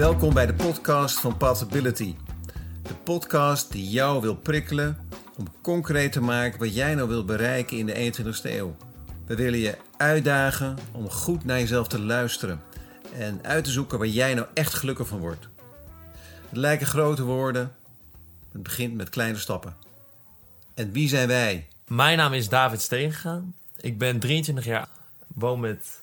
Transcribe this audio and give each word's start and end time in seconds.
Welkom 0.00 0.34
bij 0.34 0.46
de 0.46 0.54
podcast 0.54 1.20
van 1.20 1.36
Possibility. 1.36 2.14
De 2.82 2.94
podcast 2.94 3.72
die 3.72 3.90
jou 3.90 4.20
wil 4.20 4.36
prikkelen 4.36 5.08
om 5.36 5.46
concreet 5.62 6.12
te 6.12 6.20
maken 6.20 6.58
wat 6.58 6.74
jij 6.74 6.94
nou 6.94 7.08
wilt 7.08 7.26
bereiken 7.26 7.76
in 7.76 7.86
de 7.86 8.12
21ste 8.12 8.50
eeuw. 8.50 8.76
We 9.26 9.34
willen 9.34 9.58
je 9.58 9.78
uitdagen 9.96 10.78
om 10.92 11.10
goed 11.10 11.44
naar 11.44 11.58
jezelf 11.58 11.88
te 11.88 12.00
luisteren 12.00 12.62
en 13.18 13.40
uit 13.42 13.64
te 13.64 13.70
zoeken 13.70 13.98
waar 13.98 14.06
jij 14.06 14.34
nou 14.34 14.46
echt 14.54 14.74
gelukkig 14.74 15.08
van 15.08 15.18
wordt. 15.18 15.48
Het 16.48 16.58
lijken 16.58 16.86
grote 16.86 17.22
woorden, 17.22 17.74
het 18.52 18.62
begint 18.62 18.94
met 18.94 19.08
kleine 19.08 19.38
stappen. 19.38 19.76
En 20.74 20.92
wie 20.92 21.08
zijn 21.08 21.28
wij? 21.28 21.68
Mijn 21.86 22.16
naam 22.16 22.32
is 22.32 22.48
David 22.48 22.80
Stegenga. 22.80 23.42
Ik 23.80 23.98
ben 23.98 24.18
23 24.18 24.64
jaar, 24.64 24.88
woon 25.26 25.60
met 25.60 26.00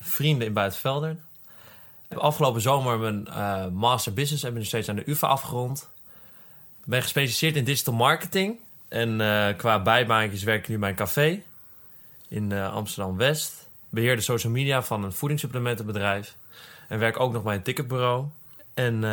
vrienden 0.00 0.46
in 0.46 0.52
Buitenvelder. 0.52 1.16
Ik 2.10 2.16
heb 2.16 2.24
afgelopen 2.24 2.60
zomer 2.60 2.98
mijn 2.98 3.26
uh, 3.28 3.66
Master 3.66 4.12
Business 4.12 4.44
Administration 4.44 4.98
aan 4.98 5.04
de 5.04 5.10
UvA 5.10 5.26
afgerond. 5.26 5.90
Ik 6.80 6.86
ben 6.86 7.02
gespecialiseerd 7.02 7.56
in 7.56 7.64
digital 7.64 7.94
marketing. 7.94 8.58
En 8.88 9.20
uh, 9.20 9.48
qua 9.56 9.82
bijbaantjes 9.82 10.42
werk 10.42 10.62
ik 10.62 10.68
nu 10.68 10.78
bij 10.78 10.88
een 10.88 10.94
café 10.94 11.42
in 12.28 12.50
uh, 12.50 12.72
Amsterdam-West. 12.72 13.68
Beheer 13.88 14.16
de 14.16 14.22
social 14.22 14.52
media 14.52 14.82
van 14.82 15.04
een 15.04 15.12
voedingssupplementenbedrijf. 15.12 16.36
En 16.88 16.98
werk 16.98 17.20
ook 17.20 17.32
nog 17.32 17.42
bij 17.42 17.54
een 17.54 17.62
ticketbureau. 17.62 18.24
En 18.74 19.04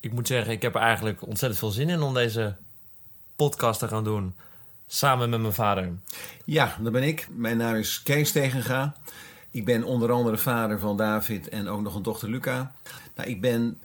ik 0.00 0.12
moet 0.12 0.26
zeggen, 0.26 0.52
ik 0.52 0.62
heb 0.62 0.74
er 0.74 0.80
eigenlijk 0.80 1.26
ontzettend 1.26 1.58
veel 1.60 1.70
zin 1.70 1.88
in 1.88 2.02
om 2.02 2.14
deze 2.14 2.56
podcast 3.36 3.78
te 3.78 3.88
gaan 3.88 4.04
doen. 4.04 4.34
Samen 4.86 5.30
met 5.30 5.40
mijn 5.40 5.52
vader. 5.52 5.92
Ja, 6.44 6.76
dat 6.80 6.92
ben 6.92 7.02
ik. 7.02 7.28
Mijn 7.30 7.56
naam 7.56 7.74
is 7.74 8.02
Kees 8.02 8.32
Tegenga. 8.32 8.94
Ik 9.54 9.64
ben 9.64 9.84
onder 9.84 10.12
andere 10.12 10.38
vader 10.38 10.78
van 10.78 10.96
David 10.96 11.48
en 11.48 11.68
ook 11.68 11.80
nog 11.80 11.94
een 11.94 12.02
dochter 12.02 12.30
Luca. 12.30 12.74
Nou, 13.16 13.28
ik 13.28 13.40
ben 13.40 13.78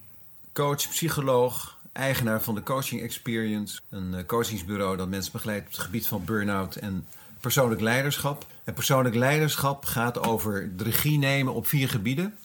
coach, 0.54 0.90
psycholoog, 0.90 1.78
eigenaar 1.92 2.42
van 2.42 2.56
de 2.56 2.64
Coaching 2.64 3.02
Experience. 3.02 3.80
Een 3.90 4.14
eh, 4.14 4.26
coachingsbureau 4.26 4.98
dat 4.98 5.08
mensen 5.08 5.32
begeleidt 5.32 5.66
op 5.66 5.72
het 5.72 5.82
gebied 5.82 6.08
van 6.08 6.26
burn-out 6.26 6.76
en 6.76 7.08
persoonlijk 7.40 7.82
leiderschap. 7.82 8.46
En 8.64 8.74
persoonlijk 8.74 9.16
leiderschap 9.16 9.86
gaat 9.86 10.28
over 10.28 10.78
de 10.78 10.84
regie 10.84 11.18
nemen 11.18 11.54
op 11.54 11.68
vier 11.68 11.90
gebieden. 11.90 12.38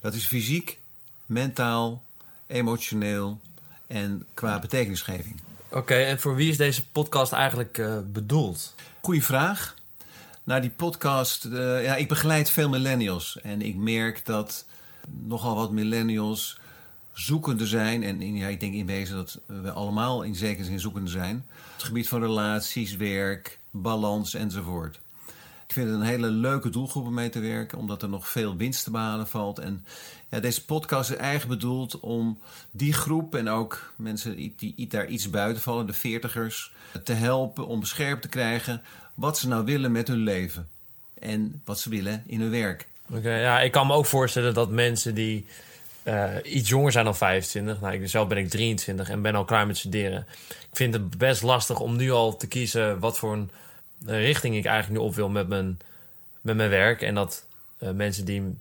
Dat 0.00 0.14
is 0.14 0.26
fysiek, 0.26 0.78
mentaal, 1.26 2.02
emotioneel 2.46 3.40
en 3.86 4.26
qua 4.34 4.58
betekenisgeving. 4.58 5.40
Oké, 5.70 5.94
en 5.94 6.20
voor 6.20 6.34
wie 6.34 6.50
is 6.50 6.56
deze 6.56 6.86
podcast 6.88 7.32
eigenlijk 7.32 7.78
uh, 7.78 7.98
bedoeld? 8.12 8.74
Goeie 9.00 9.24
vraag. 9.24 9.74
Nou, 10.44 10.60
die 10.60 10.70
podcast, 10.70 11.44
uh, 11.44 11.84
ja, 11.84 11.96
ik 11.96 12.08
begeleid 12.08 12.50
veel 12.50 12.68
millennials. 12.68 13.40
En 13.40 13.62
ik 13.62 13.76
merk 13.76 14.26
dat 14.26 14.66
nogal 15.08 15.54
wat 15.54 15.70
millennials 15.70 16.58
zoekende 17.12 17.66
zijn. 17.66 18.02
En 18.02 18.36
ja, 18.36 18.48
ik 18.48 18.60
denk 18.60 18.74
in 18.74 18.86
wezen 18.86 19.16
dat 19.16 19.40
we 19.46 19.70
allemaal 19.70 20.22
in 20.22 20.34
zekere 20.34 20.64
zin 20.64 20.80
zoekende 20.80 21.10
zijn. 21.10 21.46
Het 21.72 21.82
gebied 21.82 22.08
van 22.08 22.20
relaties, 22.20 22.96
werk, 22.96 23.58
balans 23.70 24.34
enzovoort. 24.34 25.00
Ik 25.66 25.78
vind 25.78 25.90
het 25.90 26.00
een 26.00 26.06
hele 26.06 26.30
leuke 26.30 26.70
doelgroep 26.70 27.06
om 27.06 27.14
mee 27.14 27.28
te 27.28 27.40
werken, 27.40 27.78
omdat 27.78 28.02
er 28.02 28.08
nog 28.08 28.28
veel 28.28 28.56
winst 28.56 28.84
te 28.84 28.90
behalen 28.90 29.28
valt. 29.28 29.58
En 29.58 29.84
ja, 30.30 30.40
deze 30.40 30.64
podcast 30.64 31.10
is 31.10 31.16
eigenlijk 31.16 31.60
bedoeld 31.60 32.00
om 32.00 32.38
die 32.70 32.92
groep 32.92 33.34
en 33.34 33.48
ook 33.48 33.92
mensen 33.96 34.36
die, 34.36 34.54
die 34.56 34.86
daar 34.86 35.06
iets 35.06 35.30
buiten 35.30 35.62
vallen, 35.62 35.86
de 35.86 35.92
veertigers, 35.92 36.72
te 37.04 37.12
helpen 37.12 37.66
om 37.66 37.80
beschermd 37.80 38.22
te 38.22 38.28
krijgen 38.28 38.82
wat 39.14 39.38
ze 39.38 39.48
nou 39.48 39.64
willen 39.64 39.92
met 39.92 40.08
hun 40.08 40.22
leven. 40.22 40.68
En 41.18 41.62
wat 41.64 41.80
ze 41.80 41.90
willen 41.90 42.22
in 42.26 42.40
hun 42.40 42.50
werk. 42.50 42.86
Oké, 43.10 43.36
ja, 43.36 43.60
ik 43.60 43.72
kan 43.72 43.86
me 43.86 43.94
ook 43.94 44.06
voorstellen 44.06 44.54
dat 44.54 44.70
mensen 44.70 45.14
die 45.14 45.46
uh, 46.04 46.34
iets 46.44 46.68
jonger 46.68 46.92
zijn 46.92 47.04
dan 47.04 47.16
25. 47.16 47.80
Nou, 47.80 47.94
ik, 47.94 48.08
zelf 48.08 48.28
ben 48.28 48.38
ik 48.38 48.48
23 48.48 49.08
en 49.08 49.22
ben 49.22 49.34
al 49.34 49.44
klaar 49.44 49.66
met 49.66 49.78
studeren. 49.78 50.26
Ik 50.48 50.76
vind 50.76 50.94
het 50.94 51.18
best 51.18 51.42
lastig 51.42 51.80
om 51.80 51.96
nu 51.96 52.10
al 52.10 52.36
te 52.36 52.46
kiezen 52.46 52.98
wat 52.98 53.18
voor 53.18 53.32
een 53.32 53.50
richting 54.06 54.56
ik 54.56 54.64
eigenlijk 54.64 55.00
nu 55.00 55.06
op 55.08 55.14
wil 55.14 55.28
met 55.28 55.48
mijn, 55.48 55.78
met 56.40 56.56
mijn 56.56 56.70
werk. 56.70 57.02
En 57.02 57.14
dat 57.14 57.44
uh, 57.78 57.90
mensen 57.90 58.24
die 58.24 58.58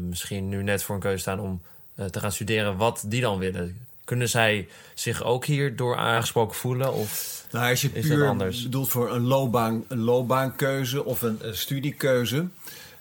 misschien 0.00 0.48
nu 0.48 0.62
net 0.62 0.82
voor 0.82 0.94
een 0.94 1.00
keuze 1.00 1.18
staan 1.18 1.40
om 1.40 1.62
te 2.10 2.20
gaan 2.20 2.32
studeren, 2.32 2.76
wat 2.76 3.04
die 3.06 3.20
dan 3.20 3.38
willen. 3.38 3.86
Kunnen 4.04 4.28
zij 4.28 4.68
zich 4.94 5.24
ook 5.24 5.44
hierdoor 5.44 5.96
aangesproken 5.96 6.56
voelen? 6.56 6.92
Of 6.92 7.44
nou, 7.50 7.70
als 7.70 7.80
je 7.80 7.90
is 7.92 8.06
puur 8.06 8.28
anders? 8.28 8.62
bedoelt 8.62 8.88
voor 8.88 9.14
een, 9.14 9.22
loopbaan, 9.22 9.84
een 9.88 10.00
loopbaankeuze 10.00 11.04
of 11.04 11.22
een, 11.22 11.38
een 11.40 11.56
studiekeuze... 11.56 12.46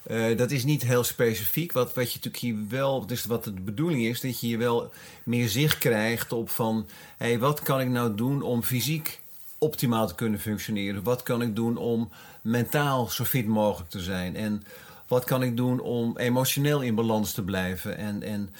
Uh, 0.08 0.38
dat 0.38 0.52
is 0.52 0.64
niet 0.64 0.82
heel 0.82 1.04
specifiek. 1.04 1.72
Wat, 1.72 1.94
wat 1.94 2.12
je 2.12 2.16
natuurlijk 2.16 2.44
hier 2.44 2.56
wel, 2.70 3.06
dus 3.06 3.26
wat 3.26 3.44
de 3.44 3.52
bedoeling 3.52 4.04
is, 4.04 4.22
dat 4.22 4.40
je 4.40 4.48
hier 4.48 4.58
wel 4.58 4.92
meer 5.24 5.50
zicht 5.50 5.78
krijgt 5.78 6.32
op 6.32 6.50
van, 6.50 6.88
hé, 7.18 7.28
hey, 7.28 7.40
wat 7.40 7.62
kan 7.62 7.82
ik 7.82 7.88
nou 7.88 8.16
doen 8.16 8.42
om 8.42 8.64
fysiek 8.64 9.22
optimaal 9.58 10.08
te 10.08 10.16
kunnen 10.16 10.40
functioneren? 10.40 11.04
Wat 11.04 11.24
kan 11.24 11.42
ik 11.42 11.56
doen 11.56 11.78
om 11.78 12.12
mentaal 12.42 13.10
zo 13.10 13.24
fit 13.24 13.48
mogelijk 13.48 13.90
te 13.90 14.00
zijn? 14.00 14.36
En 14.36 14.64
wat 15.08 15.24
kan 15.24 15.44
ik 15.44 15.58
doen 15.58 15.80
om 15.80 16.18
emotioneel 16.18 16.82
in 16.82 16.96
balans 16.96 17.32
te 17.32 17.44
blijven? 17.44 17.98
En, 17.98 18.24
en 18.24 18.54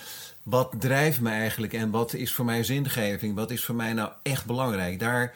wat 0.44 0.74
drijft 0.79 1.22
me 1.22 1.29
eigenlijk 1.29 1.74
en 1.74 1.91
wat 1.91 2.13
is 2.13 2.34
voor 2.34 2.46
mij 2.46 2.63
zingeving? 2.63 3.35
Wat 3.35 3.52
is 3.52 3.66
voor 3.66 3.75
mij 3.75 3.94
nou 3.94 4.12
echt 4.24 4.46
belangrijk? 4.46 5.00
Daar 5.00 5.35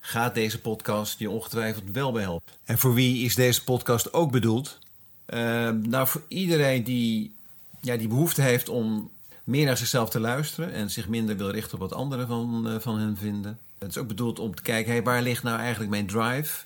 gaat 0.00 0.34
deze 0.34 0.60
podcast 0.60 1.18
je 1.18 1.30
ongetwijfeld 1.30 1.84
wel 1.92 2.12
bij 2.12 2.22
helpen. 2.22 2.52
En 2.64 2.78
voor 2.78 2.94
wie 2.94 3.24
is 3.24 3.34
deze 3.34 3.64
podcast 3.64 4.12
ook 4.12 4.30
bedoeld? 4.30 4.78
Uh, 5.26 5.38
nou, 5.68 6.06
voor 6.06 6.22
iedereen 6.28 6.84
die, 6.84 7.34
ja, 7.80 7.96
die 7.96 8.08
behoefte 8.08 8.42
heeft 8.42 8.68
om 8.68 9.10
meer 9.44 9.66
naar 9.66 9.76
zichzelf 9.76 10.10
te 10.10 10.20
luisteren 10.20 10.72
en 10.72 10.90
zich 10.90 11.08
minder 11.08 11.36
wil 11.36 11.50
richten 11.50 11.74
op 11.74 11.80
wat 11.80 11.98
anderen 11.98 12.26
van, 12.26 12.64
uh, 12.68 12.78
van 12.78 12.98
hen 12.98 13.16
vinden. 13.16 13.58
Het 13.78 13.90
is 13.90 13.98
ook 13.98 14.08
bedoeld 14.08 14.38
om 14.38 14.54
te 14.54 14.62
kijken, 14.62 14.92
hey, 14.92 15.02
waar 15.02 15.22
ligt 15.22 15.42
nou 15.42 15.58
eigenlijk 15.58 15.90
mijn 15.90 16.06
drive? 16.06 16.64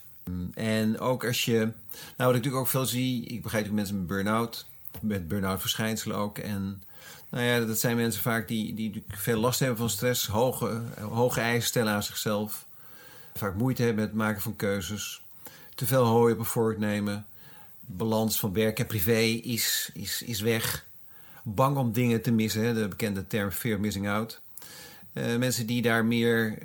En 0.55 0.99
ook 0.99 1.25
als 1.25 1.45
je, 1.45 1.57
nou 1.57 1.73
wat 2.17 2.29
ik 2.29 2.35
natuurlijk 2.35 2.57
ook 2.57 2.69
veel 2.69 2.87
zie, 2.87 3.27
ik 3.27 3.43
begrijp 3.43 3.67
ook 3.67 3.73
mensen 3.73 3.97
met 3.97 4.07
burn-out, 4.07 4.67
met 5.01 5.29
burn-out 5.29 5.61
verschijnselen 5.61 6.17
ook. 6.17 6.39
En 6.39 6.83
nou 7.29 7.45
ja, 7.45 7.61
dat 7.61 7.79
zijn 7.79 7.97
mensen 7.97 8.23
vaak 8.23 8.49
die, 8.49 8.75
die 8.75 9.05
veel 9.09 9.41
last 9.41 9.59
hebben 9.59 9.79
van 9.79 9.91
stress, 9.91 10.27
hoge, 10.27 10.81
hoge 11.01 11.41
eisen 11.41 11.69
stellen 11.69 11.93
aan 11.93 12.03
zichzelf. 12.03 12.67
Vaak 13.35 13.55
moeite 13.55 13.83
hebben 13.83 14.01
met 14.01 14.13
het 14.13 14.23
maken 14.23 14.43
van 14.43 14.57
keuzes. 14.57 15.23
Te 15.75 15.87
veel 15.87 16.05
hooi 16.05 16.33
op 16.33 16.39
een 16.39 16.45
vork 16.45 16.79
nemen. 16.79 17.27
Balans 17.81 18.39
van 18.39 18.53
werk 18.53 18.79
en 18.79 18.87
privé 18.87 19.21
is, 19.43 19.91
is, 19.95 20.23
is 20.23 20.41
weg. 20.41 20.85
Bang 21.43 21.77
om 21.77 21.93
dingen 21.93 22.23
te 22.23 22.31
missen, 22.31 22.75
de 22.75 22.89
bekende 22.89 23.27
term 23.27 23.51
fear 23.51 23.81
missing 23.81 24.09
out. 24.09 24.41
Uh, 25.13 25.37
mensen 25.37 25.67
die 25.67 25.83
daar 25.83 26.05
meer 26.05 26.49
uh, 26.49 26.59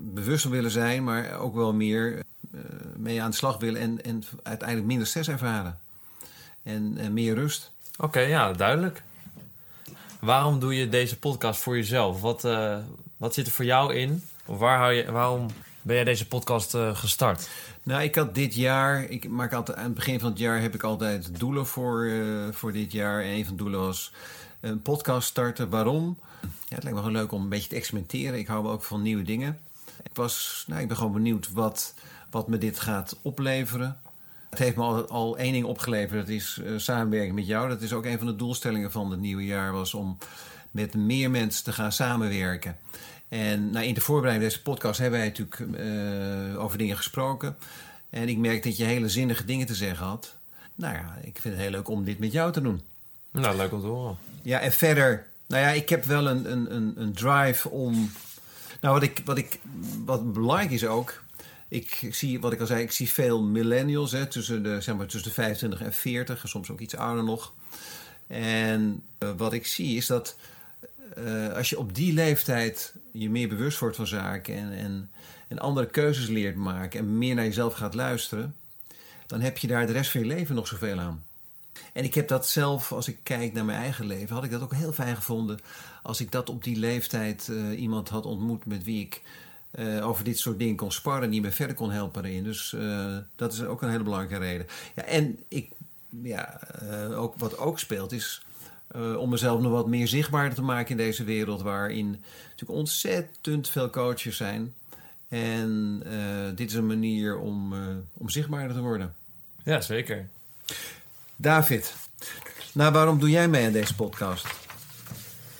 bewust 0.00 0.42
van 0.42 0.50
willen 0.50 0.70
zijn, 0.70 1.04
maar 1.04 1.38
ook 1.38 1.54
wel 1.54 1.74
meer 1.74 2.22
uh, 2.54 2.60
mee 2.96 3.22
aan 3.22 3.30
de 3.30 3.36
slag 3.36 3.58
willen 3.58 3.80
en, 3.80 4.04
en 4.04 4.24
uiteindelijk 4.42 4.88
minder 4.88 5.06
stress 5.06 5.28
ervaren. 5.28 5.78
En, 6.62 7.12
meer 7.12 7.34
rust. 7.34 7.70
Oké, 7.96 8.20
ja, 8.20 8.52
duidelijk. 8.52 9.02
Waarom 10.20 10.58
doe 10.58 10.74
je 10.74 10.88
deze 10.88 11.18
podcast 11.18 11.60
voor 11.60 11.76
jezelf? 11.76 12.20
Wat, 12.20 12.48
wat 13.16 13.34
zit 13.34 13.46
er 13.46 13.52
voor 13.52 13.64
jou 13.64 13.94
in? 13.94 14.22
Of 14.46 14.58
waar 14.58 14.78
hou 14.78 14.92
je, 14.92 15.12
waarom 15.12 15.46
ben 15.82 15.94
jij 15.94 16.04
deze 16.04 16.28
podcast 16.28 16.74
uh, 16.74 16.96
gestart? 16.96 17.48
Nou, 17.82 18.02
ik 18.02 18.14
had 18.14 18.34
dit 18.34 18.54
jaar, 18.54 19.04
ik 19.04 19.28
maak 19.28 19.52
altijd, 19.52 19.78
aan 19.78 19.84
het 19.84 19.94
begin 19.94 20.20
van 20.20 20.30
het 20.30 20.38
jaar 20.38 20.60
heb 20.60 20.74
ik 20.74 20.82
altijd 20.82 21.38
doelen 21.38 21.66
voor, 21.66 22.04
uh, 22.04 22.52
voor 22.52 22.72
dit 22.72 22.92
jaar. 22.92 23.22
En 23.22 23.28
een 23.28 23.44
van 23.44 23.56
de 23.56 23.62
doelen 23.62 23.80
was 23.80 24.12
een 24.60 24.82
podcast 24.82 25.28
starten. 25.28 25.68
Waarom? 25.68 26.18
Ja, 26.42 26.48
het 26.74 26.82
lijkt 26.82 26.98
me 26.98 27.04
gewoon 27.04 27.12
leuk 27.20 27.32
om 27.32 27.42
een 27.42 27.48
beetje 27.48 27.68
te 27.68 27.74
experimenteren. 27.74 28.38
Ik 28.38 28.46
hou 28.46 28.68
ook 28.68 28.82
van 28.82 29.02
nieuwe 29.02 29.22
dingen. 29.22 29.58
Ik, 30.02 30.14
was, 30.14 30.64
nou, 30.66 30.80
ik 30.80 30.88
ben 30.88 30.96
gewoon 30.96 31.12
benieuwd 31.12 31.52
wat, 31.52 31.94
wat 32.30 32.48
me 32.48 32.58
dit 32.58 32.80
gaat 32.80 33.16
opleveren. 33.22 34.00
Het 34.56 34.64
heeft 34.64 34.76
me 34.76 34.82
al, 34.82 35.08
al 35.08 35.38
één 35.38 35.52
ding 35.52 35.64
opgeleverd. 35.64 36.20
Dat 36.20 36.28
is 36.28 36.60
uh, 36.62 36.78
samenwerking 36.78 37.34
met 37.34 37.46
jou. 37.46 37.68
Dat 37.68 37.82
is 37.82 37.92
ook 37.92 38.04
een 38.04 38.18
van 38.18 38.26
de 38.26 38.36
doelstellingen 38.36 38.92
van 38.92 39.10
het 39.10 39.20
nieuwe 39.20 39.44
jaar. 39.44 39.72
Was 39.72 39.94
om 39.94 40.18
met 40.70 40.94
meer 40.94 41.30
mensen 41.30 41.64
te 41.64 41.72
gaan 41.72 41.92
samenwerken. 41.92 42.76
En 43.28 43.70
nou, 43.70 43.86
in 43.86 43.94
de 43.94 44.00
voorbereiding 44.00 44.52
van 44.52 44.60
deze 44.60 44.70
podcast 44.70 45.00
hebben 45.00 45.18
wij 45.18 45.28
natuurlijk 45.28 45.58
uh, 45.58 46.62
over 46.62 46.78
dingen 46.78 46.96
gesproken. 46.96 47.56
En 48.10 48.28
ik 48.28 48.38
merk 48.38 48.62
dat 48.62 48.76
je 48.76 48.84
hele 48.84 49.08
zinnige 49.08 49.44
dingen 49.44 49.66
te 49.66 49.74
zeggen 49.74 50.06
had. 50.06 50.36
Nou 50.74 50.94
ja, 50.94 51.18
ik 51.22 51.38
vind 51.40 51.54
het 51.54 51.62
heel 51.62 51.72
leuk 51.72 51.88
om 51.88 52.04
dit 52.04 52.18
met 52.18 52.32
jou 52.32 52.52
te 52.52 52.60
doen. 52.60 52.80
Nou, 53.30 53.56
leuk 53.56 53.72
om 53.72 53.80
te 53.80 53.86
horen. 53.86 54.16
Ja, 54.42 54.60
en 54.60 54.72
verder, 54.72 55.26
nou 55.46 55.62
ja, 55.62 55.68
ik 55.68 55.88
heb 55.88 56.04
wel 56.04 56.28
een, 56.28 56.52
een, 56.52 56.74
een, 56.74 56.94
een 56.96 57.12
drive 57.12 57.68
om. 57.68 58.10
Nou, 58.80 58.94
wat, 58.94 59.02
ik, 59.02 59.22
wat, 59.24 59.38
ik, 59.38 59.58
wat 60.04 60.32
belangrijk 60.32 60.70
is 60.70 60.86
ook. 60.86 61.24
Ik 61.68 62.08
zie, 62.10 62.40
wat 62.40 62.52
ik 62.52 62.60
al 62.60 62.66
zei, 62.66 62.82
ik 62.82 62.92
zie 62.92 63.08
veel 63.08 63.42
millennials 63.42 64.12
hè, 64.12 64.26
tussen, 64.26 64.62
de, 64.62 64.80
zeg 64.80 64.96
maar, 64.96 65.06
tussen 65.06 65.28
de 65.28 65.34
25 65.34 65.80
en 65.80 65.92
40, 65.92 66.42
en 66.42 66.48
soms 66.48 66.70
ook 66.70 66.80
iets 66.80 66.96
ouder 66.96 67.24
nog. 67.24 67.52
En 68.26 69.02
uh, 69.18 69.30
wat 69.36 69.52
ik 69.52 69.66
zie 69.66 69.96
is 69.96 70.06
dat 70.06 70.36
uh, 71.18 71.52
als 71.52 71.70
je 71.70 71.78
op 71.78 71.94
die 71.94 72.12
leeftijd 72.12 72.94
je 73.12 73.30
meer 73.30 73.48
bewust 73.48 73.78
wordt 73.78 73.96
van 73.96 74.06
zaken 74.06 74.54
en, 74.54 74.72
en, 74.72 75.10
en 75.48 75.58
andere 75.58 75.86
keuzes 75.86 76.26
leert 76.28 76.56
maken 76.56 77.00
en 77.00 77.18
meer 77.18 77.34
naar 77.34 77.44
jezelf 77.44 77.74
gaat 77.74 77.94
luisteren, 77.94 78.54
dan 79.26 79.40
heb 79.40 79.58
je 79.58 79.66
daar 79.66 79.86
de 79.86 79.92
rest 79.92 80.10
van 80.10 80.20
je 80.20 80.26
leven 80.26 80.54
nog 80.54 80.66
zoveel 80.66 80.98
aan. 80.98 81.24
En 81.92 82.04
ik 82.04 82.14
heb 82.14 82.28
dat 82.28 82.48
zelf, 82.48 82.92
als 82.92 83.08
ik 83.08 83.18
kijk 83.22 83.52
naar 83.52 83.64
mijn 83.64 83.80
eigen 83.80 84.06
leven, 84.06 84.34
had 84.34 84.44
ik 84.44 84.50
dat 84.50 84.62
ook 84.62 84.74
heel 84.74 84.92
fijn 84.92 85.16
gevonden. 85.16 85.58
Als 86.02 86.20
ik 86.20 86.32
dat 86.32 86.48
op 86.48 86.64
die 86.64 86.76
leeftijd 86.76 87.48
uh, 87.50 87.80
iemand 87.80 88.08
had 88.08 88.26
ontmoet 88.26 88.66
met 88.66 88.84
wie 88.84 89.00
ik 89.00 89.22
uh, 89.78 90.06
over 90.06 90.24
dit 90.24 90.38
soort 90.38 90.58
dingen 90.58 90.76
kon 90.76 90.92
sparren, 90.92 91.30
die 91.30 91.40
me 91.40 91.50
verder 91.50 91.76
kon 91.76 91.90
helpen 91.90 92.24
erin. 92.24 92.44
Dus 92.44 92.72
uh, 92.72 93.16
dat 93.36 93.52
is 93.52 93.62
ook 93.62 93.82
een 93.82 93.90
hele 93.90 94.02
belangrijke 94.02 94.44
reden. 94.44 94.66
Ja, 94.94 95.02
en 95.02 95.38
ik, 95.48 95.70
ja, 96.22 96.60
ook, 97.14 97.34
wat 97.36 97.58
ook 97.58 97.78
speelt 97.78 98.12
is 98.12 98.42
om 99.18 99.30
mezelf 99.30 99.60
nog 99.60 99.72
wat 99.72 99.86
meer 99.86 100.08
zichtbaarder 100.08 100.54
te 100.54 100.62
maken 100.62 100.90
in 100.90 100.96
deze 100.96 101.24
wereld, 101.24 101.62
waarin 101.62 102.22
natuurlijk 102.50 102.78
ontzettend 102.78 103.68
veel 103.68 103.90
coaches 103.90 104.36
zijn. 104.36 104.74
En 105.28 106.02
dit 106.54 106.70
is 106.70 106.76
een 106.76 106.86
manier 106.86 107.38
om, 107.38 107.74
om 108.12 108.28
zichtbaarder 108.28 108.76
te 108.76 108.82
worden. 108.82 109.14
Ja, 109.64 109.80
zeker. 109.80 110.28
David, 111.36 111.94
nou, 112.72 112.92
waarom 112.92 113.18
doe 113.18 113.30
jij 113.30 113.48
mee 113.48 113.66
aan 113.66 113.72
deze 113.72 113.94
podcast? 113.94 114.46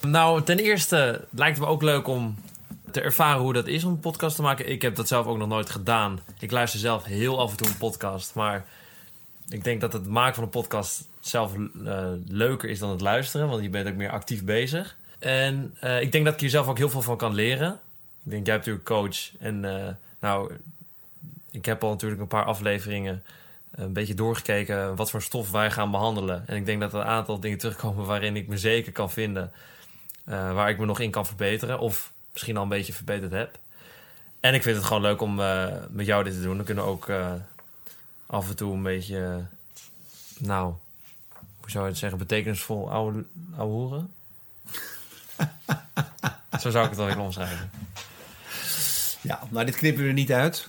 Nou, 0.00 0.42
ten 0.42 0.58
eerste 0.58 1.24
lijkt 1.30 1.56
het 1.56 1.66
me 1.66 1.72
ook 1.72 1.82
leuk 1.82 2.06
om 2.06 2.36
te 2.96 3.02
ervaren 3.02 3.42
hoe 3.42 3.52
dat 3.52 3.66
is 3.66 3.84
om 3.84 3.92
een 3.92 4.00
podcast 4.00 4.36
te 4.36 4.42
maken. 4.42 4.70
Ik 4.70 4.82
heb 4.82 4.94
dat 4.94 5.08
zelf 5.08 5.26
ook 5.26 5.38
nog 5.38 5.48
nooit 5.48 5.70
gedaan. 5.70 6.20
Ik 6.38 6.50
luister 6.50 6.80
zelf 6.80 7.04
heel 7.04 7.40
af 7.40 7.50
en 7.50 7.56
toe 7.56 7.66
een 7.66 7.76
podcast. 7.76 8.34
Maar 8.34 8.64
ik 9.48 9.64
denk 9.64 9.80
dat 9.80 9.92
het 9.92 10.06
maken 10.06 10.34
van 10.34 10.44
een 10.44 10.50
podcast 10.50 11.08
zelf 11.20 11.54
uh, 11.54 12.08
leuker 12.28 12.68
is 12.68 12.78
dan 12.78 12.90
het 12.90 13.00
luisteren. 13.00 13.48
Want 13.48 13.62
je 13.62 13.68
bent 13.68 13.88
ook 13.88 13.94
meer 13.94 14.10
actief 14.10 14.44
bezig. 14.44 14.96
En 15.18 15.76
uh, 15.84 16.00
ik 16.00 16.12
denk 16.12 16.24
dat 16.24 16.34
ik 16.34 16.40
hier 16.40 16.50
zelf 16.50 16.68
ook 16.68 16.78
heel 16.78 16.90
veel 16.90 17.02
van 17.02 17.16
kan 17.16 17.34
leren. 17.34 17.72
Ik 18.24 18.30
denk, 18.30 18.46
jij 18.46 18.54
hebt 18.54 18.66
natuurlijk 18.66 18.84
coach. 18.84 19.38
En 19.38 19.62
uh, 19.62 19.88
nou, 20.20 20.52
ik 21.50 21.64
heb 21.64 21.82
al 21.84 21.90
natuurlijk 21.90 22.20
een 22.20 22.26
paar 22.26 22.44
afleveringen 22.44 23.22
een 23.70 23.92
beetje 23.92 24.14
doorgekeken 24.14 24.96
wat 24.96 25.10
voor 25.10 25.22
stof 25.22 25.50
wij 25.50 25.70
gaan 25.70 25.90
behandelen. 25.90 26.42
En 26.46 26.56
ik 26.56 26.66
denk 26.66 26.80
dat 26.80 26.92
er 26.92 27.00
een 27.00 27.06
aantal 27.06 27.40
dingen 27.40 27.58
terugkomen 27.58 28.06
waarin 28.06 28.36
ik 28.36 28.48
me 28.48 28.58
zeker 28.58 28.92
kan 28.92 29.10
vinden. 29.10 29.52
Waar 30.24 30.70
ik 30.70 30.78
me 30.78 30.86
nog 30.86 31.00
in 31.00 31.10
kan 31.10 31.26
verbeteren. 31.26 31.78
Of 31.78 32.14
misschien 32.36 32.56
al 32.56 32.62
een 32.62 32.68
beetje 32.78 32.92
verbeterd 32.92 33.32
heb. 33.32 33.58
En 34.40 34.54
ik 34.54 34.62
vind 34.62 34.76
het 34.76 34.84
gewoon 34.84 35.02
leuk 35.02 35.20
om 35.20 35.40
uh, 35.40 35.66
met 35.88 36.06
jou 36.06 36.24
dit 36.24 36.32
te 36.32 36.42
doen. 36.42 36.56
Dan 36.56 36.64
kunnen 36.64 36.84
we 36.84 36.90
ook 36.90 37.08
uh, 37.08 37.32
af 38.26 38.48
en 38.48 38.56
toe 38.56 38.74
een 38.74 38.82
beetje, 38.82 39.46
nou, 40.38 40.74
hoe 41.60 41.70
zou 41.70 41.84
je 41.84 41.90
het 41.90 41.98
zeggen, 41.98 42.18
betekenisvol 42.18 42.90
ouwe, 42.90 43.24
ouwe 43.56 43.72
hoeren. 43.72 44.12
Zo 46.60 46.70
zou 46.70 46.84
ik 46.84 46.90
het 46.90 46.98
wel 46.98 47.06
willen 47.06 47.22
omschrijven. 47.22 47.70
Ja, 49.20 49.40
nou, 49.48 49.66
dit 49.66 49.76
knippen 49.76 50.02
we 50.02 50.08
er 50.08 50.14
niet 50.14 50.32
uit. 50.32 50.68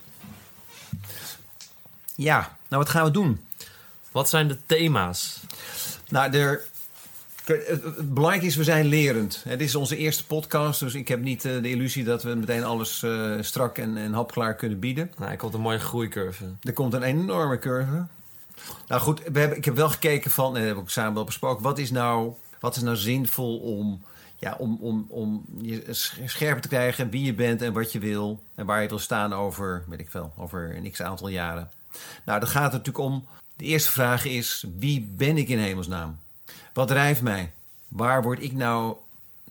Ja, 2.15 2.39
nou 2.67 2.83
wat 2.83 2.89
gaan 2.89 3.05
we 3.05 3.11
doen? 3.11 3.45
Wat 4.11 4.29
zijn 4.29 4.47
de 4.47 4.57
thema's? 4.65 5.39
Nou, 6.09 6.33
er, 6.33 6.65
het 7.47 8.13
belangrijke 8.13 8.45
is, 8.45 8.55
we 8.55 8.63
zijn 8.63 8.85
lerend. 8.85 9.43
Het 9.47 9.61
is 9.61 9.75
onze 9.75 9.97
eerste 9.97 10.25
podcast, 10.25 10.79
dus 10.79 10.93
ik 10.93 11.07
heb 11.07 11.21
niet 11.21 11.45
uh, 11.45 11.61
de 11.61 11.69
illusie 11.69 12.03
dat 12.03 12.23
we 12.23 12.35
meteen 12.35 12.63
alles 12.63 13.01
uh, 13.03 13.35
strak 13.41 13.77
en, 13.77 13.97
en 13.97 14.13
hapklaar 14.13 14.55
kunnen 14.55 14.79
bieden. 14.79 15.11
Nou, 15.17 15.31
er 15.31 15.37
komt 15.37 15.53
een 15.53 15.61
mooie 15.61 15.79
groeicurve. 15.79 16.45
Er 16.61 16.73
komt 16.73 16.93
een 16.93 17.03
enorme 17.03 17.59
curve. 17.59 18.05
Nou 18.87 19.01
goed, 19.01 19.21
we 19.31 19.39
hebben, 19.39 19.57
ik 19.57 19.65
heb 19.65 19.75
wel 19.75 19.89
gekeken 19.89 20.31
van, 20.31 20.47
en 20.47 20.53
dat 20.53 20.61
hebben 20.61 20.75
we 20.75 20.81
ook 20.81 20.89
samen 20.89 21.13
wel 21.13 21.23
besproken, 21.23 21.63
wat 21.63 21.77
is 21.77 21.91
nou, 21.91 22.33
wat 22.59 22.75
is 22.75 22.81
nou 22.81 22.95
zinvol 22.95 23.57
om, 23.57 24.01
ja, 24.37 24.55
om, 24.57 24.77
om, 24.81 25.05
om 25.09 25.45
je 25.61 25.83
scherper 26.25 26.61
te 26.61 26.67
krijgen 26.67 27.09
wie 27.09 27.23
je 27.23 27.33
bent 27.33 27.61
en 27.61 27.73
wat 27.73 27.91
je 27.91 27.99
wil 27.99 28.43
en 28.55 28.65
waar 28.65 28.81
je 28.81 28.87
wil 28.87 28.99
staan 28.99 29.33
over, 29.33 29.83
weet 29.87 29.99
ik 29.99 30.09
veel, 30.09 30.33
over 30.37 30.75
een 30.75 30.91
x 30.91 31.01
aantal 31.01 31.27
jaren. 31.27 31.69
Nou, 32.25 32.39
dat 32.39 32.49
gaat 32.49 32.73
er 32.73 32.77
natuurlijk 32.77 33.05
om. 33.05 33.27
De 33.55 33.65
eerste 33.65 33.91
vraag 33.91 34.25
is: 34.25 34.65
wie 34.77 35.01
ben 35.15 35.37
ik 35.37 35.49
in 35.49 35.59
hemelsnaam? 35.59 36.19
Wat 36.77 36.87
drijft 36.87 37.21
mij? 37.21 37.53
Waar 37.87 38.23
word 38.23 38.41
ik 38.41 38.53
nou, 38.53 38.95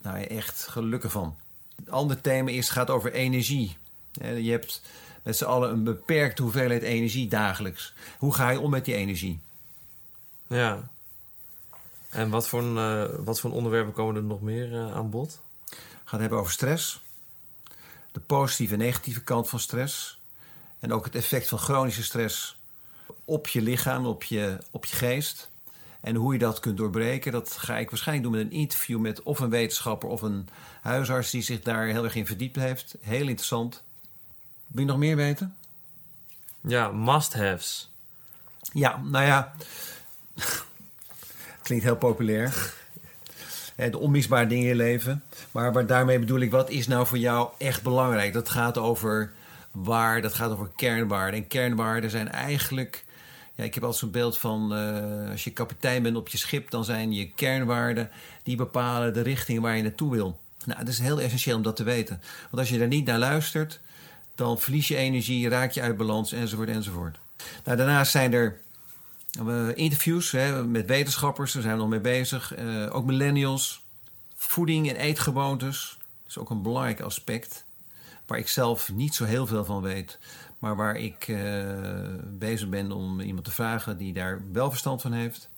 nou 0.02 0.22
echt 0.22 0.66
gelukkig 0.66 1.12
van? 1.12 1.36
Het 1.76 1.90
andere 1.90 2.20
thema 2.20 2.50
is, 2.50 2.68
gaat 2.68 2.90
over 2.90 3.12
energie. 3.12 3.76
Je 4.12 4.50
hebt 4.50 4.82
met 5.22 5.36
z'n 5.36 5.44
allen 5.44 5.70
een 5.70 5.84
beperkte 5.84 6.42
hoeveelheid 6.42 6.82
energie 6.82 7.28
dagelijks. 7.28 7.94
Hoe 8.18 8.34
ga 8.34 8.50
je 8.50 8.60
om 8.60 8.70
met 8.70 8.84
die 8.84 8.94
energie? 8.94 9.38
Ja. 10.46 10.88
En 12.10 12.30
wat 12.30 12.48
voor, 12.48 12.62
uh, 12.62 13.04
wat 13.18 13.40
voor 13.40 13.52
onderwerpen 13.52 13.92
komen 13.92 14.16
er 14.16 14.22
nog 14.22 14.40
meer 14.40 14.72
uh, 14.72 14.94
aan 14.94 15.10
bod? 15.10 15.40
We 15.68 15.76
gaan 15.76 16.04
het 16.04 16.20
hebben 16.20 16.38
over 16.38 16.52
stress. 16.52 17.00
De 18.12 18.20
positieve 18.20 18.72
en 18.72 18.78
negatieve 18.78 19.22
kant 19.22 19.48
van 19.48 19.60
stress. 19.60 20.20
En 20.78 20.92
ook 20.92 21.04
het 21.04 21.14
effect 21.14 21.48
van 21.48 21.58
chronische 21.58 22.02
stress 22.02 22.58
op 23.24 23.48
je 23.48 23.62
lichaam, 23.62 24.06
op 24.06 24.22
je, 24.22 24.58
op 24.70 24.84
je 24.84 24.96
geest. 24.96 25.50
En 26.06 26.14
hoe 26.14 26.32
je 26.32 26.38
dat 26.38 26.60
kunt 26.60 26.76
doorbreken, 26.76 27.32
dat 27.32 27.56
ga 27.58 27.78
ik 27.78 27.90
waarschijnlijk 27.90 28.28
doen 28.28 28.38
met 28.38 28.46
een 28.46 28.58
interview 28.58 28.98
met 28.98 29.22
of 29.22 29.38
een 29.38 29.50
wetenschapper 29.50 30.08
of 30.08 30.22
een 30.22 30.48
huisarts 30.82 31.30
die 31.30 31.42
zich 31.42 31.60
daar 31.60 31.86
heel 31.86 32.04
erg 32.04 32.14
in 32.14 32.26
verdiept 32.26 32.56
heeft. 32.56 32.96
Heel 33.00 33.28
interessant. 33.28 33.82
Wil 34.66 34.82
je 34.82 34.88
nog 34.88 34.98
meer 34.98 35.16
weten? 35.16 35.56
Ja, 36.60 36.88
must-haves. 36.88 37.90
Ja, 38.72 39.00
nou 39.04 39.24
ja. 39.24 39.52
Klinkt 41.62 41.84
heel 41.84 41.96
populair. 41.96 42.74
De 43.76 43.98
onmisbare 43.98 44.46
dingen 44.46 44.64
in 44.64 44.70
je 44.70 44.76
leven. 44.76 45.22
Maar, 45.50 45.72
maar 45.72 45.86
daarmee 45.86 46.18
bedoel 46.18 46.40
ik, 46.40 46.50
wat 46.50 46.70
is 46.70 46.86
nou 46.86 47.06
voor 47.06 47.18
jou 47.18 47.50
echt 47.58 47.82
belangrijk? 47.82 48.32
Dat 48.32 48.48
gaat 48.48 48.78
over 48.78 49.32
waar, 49.70 50.22
dat 50.22 50.34
gaat 50.34 50.50
over 50.50 50.68
kernwaarden. 50.76 51.40
En 51.40 51.48
kernwaarden 51.48 52.10
zijn 52.10 52.30
eigenlijk. 52.30 53.04
Ja, 53.56 53.64
ik 53.64 53.74
heb 53.74 53.82
altijd 53.82 54.00
zo'n 54.00 54.10
beeld 54.10 54.38
van 54.38 54.78
uh, 54.78 55.30
als 55.30 55.44
je 55.44 55.50
kapitein 55.50 56.02
bent 56.02 56.16
op 56.16 56.28
je 56.28 56.38
schip, 56.38 56.70
dan 56.70 56.84
zijn 56.84 57.12
je 57.12 57.30
kernwaarden 57.30 58.10
die 58.42 58.56
bepalen 58.56 59.14
de 59.14 59.20
richting 59.20 59.60
waar 59.60 59.76
je 59.76 59.82
naartoe 59.82 60.10
wil. 60.10 60.38
Nou, 60.64 60.78
het 60.78 60.88
is 60.88 60.98
heel 60.98 61.20
essentieel 61.20 61.56
om 61.56 61.62
dat 61.62 61.76
te 61.76 61.84
weten. 61.84 62.20
Want 62.42 62.58
als 62.58 62.68
je 62.68 62.78
daar 62.78 62.88
niet 62.88 63.06
naar 63.06 63.18
luistert, 63.18 63.80
dan 64.34 64.60
verlies 64.60 64.88
je 64.88 64.96
energie, 64.96 65.48
raak 65.48 65.70
je 65.70 65.80
uit 65.80 65.96
balans 65.96 66.32
enzovoort 66.32 66.68
enzovoort. 66.68 67.18
Nou, 67.64 67.76
daarnaast 67.76 68.10
zijn 68.10 68.32
er 68.32 68.60
uh, 69.46 69.68
interviews 69.74 70.30
hè, 70.30 70.64
met 70.64 70.86
wetenschappers, 70.86 71.52
daar 71.52 71.62
zijn 71.62 71.74
we 71.74 71.80
nog 71.80 71.90
mee 71.90 72.00
bezig. 72.00 72.58
Uh, 72.58 72.94
ook 72.94 73.04
millennials, 73.04 73.82
voeding 74.36 74.88
en 74.88 74.96
eetgewoontes. 74.96 75.96
Dat 75.98 76.28
is 76.28 76.38
ook 76.38 76.50
een 76.50 76.62
belangrijk 76.62 77.00
aspect 77.00 77.64
waar 78.26 78.38
ik 78.38 78.48
zelf 78.48 78.92
niet 78.92 79.14
zo 79.14 79.24
heel 79.24 79.46
veel 79.46 79.64
van 79.64 79.82
weet. 79.82 80.18
Maar 80.58 80.76
waar 80.76 80.96
ik 80.96 81.28
uh, 81.28 81.38
bezig 82.24 82.68
ben 82.68 82.92
om 82.92 83.20
iemand 83.20 83.44
te 83.44 83.50
vragen 83.50 83.98
die 83.98 84.12
daar 84.12 84.42
wel 84.52 84.70
verstand 84.70 85.02
van 85.02 85.12
heeft. 85.12 85.48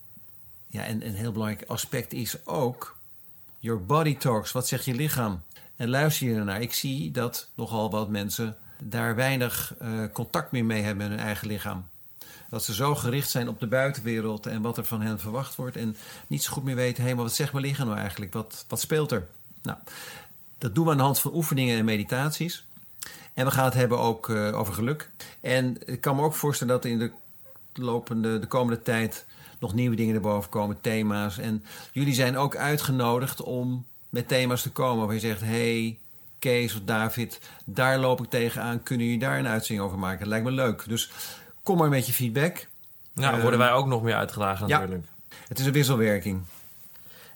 Ja, 0.67 0.85
en 0.85 1.07
een 1.07 1.15
heel 1.15 1.33
belangrijk 1.33 1.69
aspect 1.69 2.13
is 2.13 2.47
ook 2.47 2.97
your 3.59 3.85
body 3.85 4.17
talks. 4.17 4.53
Wat 4.53 4.69
zegt 4.69 4.85
je 4.85 4.95
lichaam? 4.95 5.43
En 5.77 5.89
luister 5.89 6.29
je 6.29 6.35
ernaar. 6.35 6.61
Ik 6.61 6.73
zie 6.73 7.11
dat 7.11 7.49
nogal 7.55 7.91
wat 7.91 8.09
mensen 8.09 8.57
daar 8.83 9.15
weinig 9.15 9.75
uh, 9.83 10.05
contact 10.13 10.53
meer 10.53 10.65
mee 10.65 10.83
hebben 10.83 11.09
met 11.09 11.17
hun 11.19 11.27
eigen 11.27 11.49
lichaam. 11.49 11.87
Dat 12.51 12.65
ze 12.65 12.75
zo 12.75 12.95
gericht 12.95 13.31
zijn 13.31 13.49
op 13.49 13.61
de 13.61 13.67
buitenwereld 13.67 14.47
en 14.47 14.63
wat 14.63 14.79
er 14.79 14.85
van 14.85 15.01
hen 15.01 15.19
verwacht 15.19 15.55
wordt. 15.55 15.77
En 15.77 15.97
niet 16.27 16.43
zo 16.43 16.53
goed 16.53 16.65
meer 16.65 16.75
weten, 16.75 17.05
hé, 17.05 17.15
maar 17.15 17.25
wat 17.25 17.35
zegt 17.35 17.53
mijn 17.53 17.65
lichaam 17.65 17.87
nou 17.87 17.99
eigenlijk? 17.99 18.33
Wat, 18.33 18.65
wat 18.69 18.81
speelt 18.81 19.13
er? 19.13 19.29
Nou, 19.63 19.79
dat 20.59 20.75
doen 20.75 20.85
we 20.85 20.91
aan 20.91 20.97
de 20.97 21.03
hand 21.03 21.21
van 21.21 21.35
oefeningen 21.35 21.79
en 21.79 21.85
meditaties. 21.85 22.65
En 23.35 23.45
we 23.45 23.51
gaan 23.51 23.65
het 23.65 23.75
hebben 23.75 23.99
ook 23.99 24.29
uh, 24.29 24.59
over 24.59 24.75
geluk. 24.75 25.11
En 25.41 25.77
ik 25.87 26.01
kan 26.01 26.17
me 26.17 26.23
ook 26.23 26.35
voorstellen 26.35 26.75
dat 26.75 26.85
in 26.85 26.99
de, 26.99 27.11
lopende, 27.73 28.39
de 28.39 28.47
komende 28.47 28.83
tijd 28.83 29.27
nog 29.59 29.75
nieuwe 29.75 29.97
dingen 29.97 30.15
erboven 30.15 30.51
komen, 30.51 30.81
thema's. 30.81 31.39
En 31.39 31.65
jullie 31.93 32.15
zijn 32.15 32.37
ook 32.37 32.57
uitgenodigd 32.57 33.43
om 33.43 33.87
met 34.09 34.29
thema's 34.29 34.63
te 34.63 34.71
komen 34.71 35.05
waar 35.05 35.15
je 35.15 35.21
zegt: 35.21 35.41
hey, 35.41 35.99
Kees 36.39 36.75
of 36.75 36.81
David, 36.85 37.41
daar 37.65 37.99
loop 37.99 38.21
ik 38.21 38.31
tegenaan. 38.31 38.83
Kunnen 38.83 39.07
jullie 39.07 39.21
daar 39.21 39.39
een 39.39 39.49
uitzending 39.49 39.87
over 39.87 39.99
maken? 39.99 40.19
Dat 40.19 40.29
lijkt 40.29 40.45
me 40.45 40.51
leuk. 40.51 40.85
Dus 40.89 41.11
kom 41.63 41.79
maar 41.79 41.89
met 41.89 42.07
je 42.07 42.13
feedback. 42.13 42.67
Nou, 43.13 43.37
uh, 43.37 43.43
worden 43.43 43.59
wij 43.61 43.73
ook 43.73 43.87
nog 43.87 44.03
meer 44.03 44.15
uitgedaagd 44.15 44.61
natuurlijk. 44.61 45.05
Ja, 45.29 45.37
het 45.49 45.59
is 45.59 45.67
een 45.67 45.73
wisselwerking. 45.73 46.43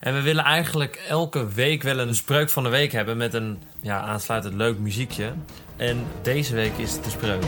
En 0.03 0.15
we 0.15 0.23
willen 0.23 0.45
eigenlijk 0.45 0.97
elke 1.09 1.49
week 1.49 1.83
wel 1.83 1.99
een 1.99 2.15
spreuk 2.15 2.51
van 2.51 2.63
de 2.63 2.69
week 2.69 2.93
hebben 2.93 3.17
met 3.17 3.35
een 3.35 3.63
ja, 3.81 4.01
aansluitend 4.01 4.55
leuk 4.55 4.79
muziekje. 4.79 5.33
En 5.77 6.07
deze 6.23 6.55
week 6.55 6.77
is 6.77 6.93
het 6.93 7.05
de 7.05 7.11
spreuk. 7.11 7.43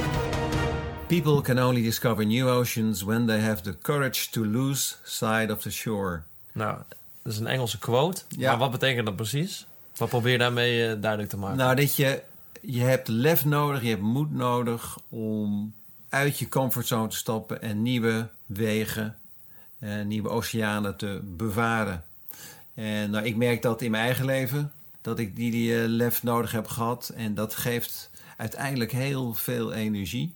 People 1.07 1.41
can 1.41 1.65
only 1.65 1.83
discover 1.83 2.27
new 2.27 2.49
oceans 2.49 3.03
when 3.03 3.27
they 3.27 3.41
have 3.41 3.63
the 3.63 3.79
courage 3.79 4.31
to 4.31 4.45
lose 4.47 4.95
sight 5.03 5.51
of 5.51 5.61
the 5.61 5.71
shore. 5.71 6.23
Nou, 6.53 6.79
dat 7.23 7.33
is 7.33 7.39
een 7.39 7.47
Engelse 7.47 7.79
quote. 7.79 8.23
Ja. 8.29 8.51
Maar 8.51 8.59
wat 8.59 8.71
betekent 8.71 9.07
dat 9.07 9.17
precies? 9.17 9.67
Wat 9.97 10.09
probeer 10.09 10.33
je 10.33 10.39
daarmee 10.39 10.89
uh, 10.89 11.01
duidelijk 11.01 11.31
te 11.31 11.37
maken? 11.37 11.57
Nou, 11.57 11.75
dat 11.75 11.97
je, 11.97 12.23
je 12.61 12.81
hebt 12.81 13.09
lef 13.09 13.45
nodig, 13.45 13.83
je 13.83 13.89
hebt 13.89 14.03
moed 14.03 14.33
nodig 14.33 14.99
om 15.09 15.75
uit 16.09 16.39
je 16.39 16.49
comfortzone 16.49 17.09
te 17.09 17.17
stappen 17.17 17.63
en 17.63 17.83
nieuwe 17.83 18.29
wegen, 18.47 19.17
uh, 19.81 20.05
nieuwe 20.05 20.29
oceanen 20.29 20.97
te 20.97 21.21
bevaren. 21.23 22.05
En 22.75 23.11
nou, 23.11 23.25
ik 23.25 23.37
merk 23.37 23.63
dat 23.63 23.83
in 23.83 23.91
mijn 23.91 24.05
eigen 24.05 24.25
leven, 24.25 24.73
dat 25.01 25.19
ik 25.19 25.37
die, 25.37 25.51
die 25.51 25.71
uh, 25.73 25.85
lef 25.87 26.23
nodig 26.23 26.53
heb 26.53 26.67
gehad. 26.67 27.13
En 27.17 27.35
dat 27.35 27.55
geeft 27.55 28.11
uiteindelijk 28.37 28.93
heel 28.93 29.35
veel 29.35 29.73
energie. 29.73 30.35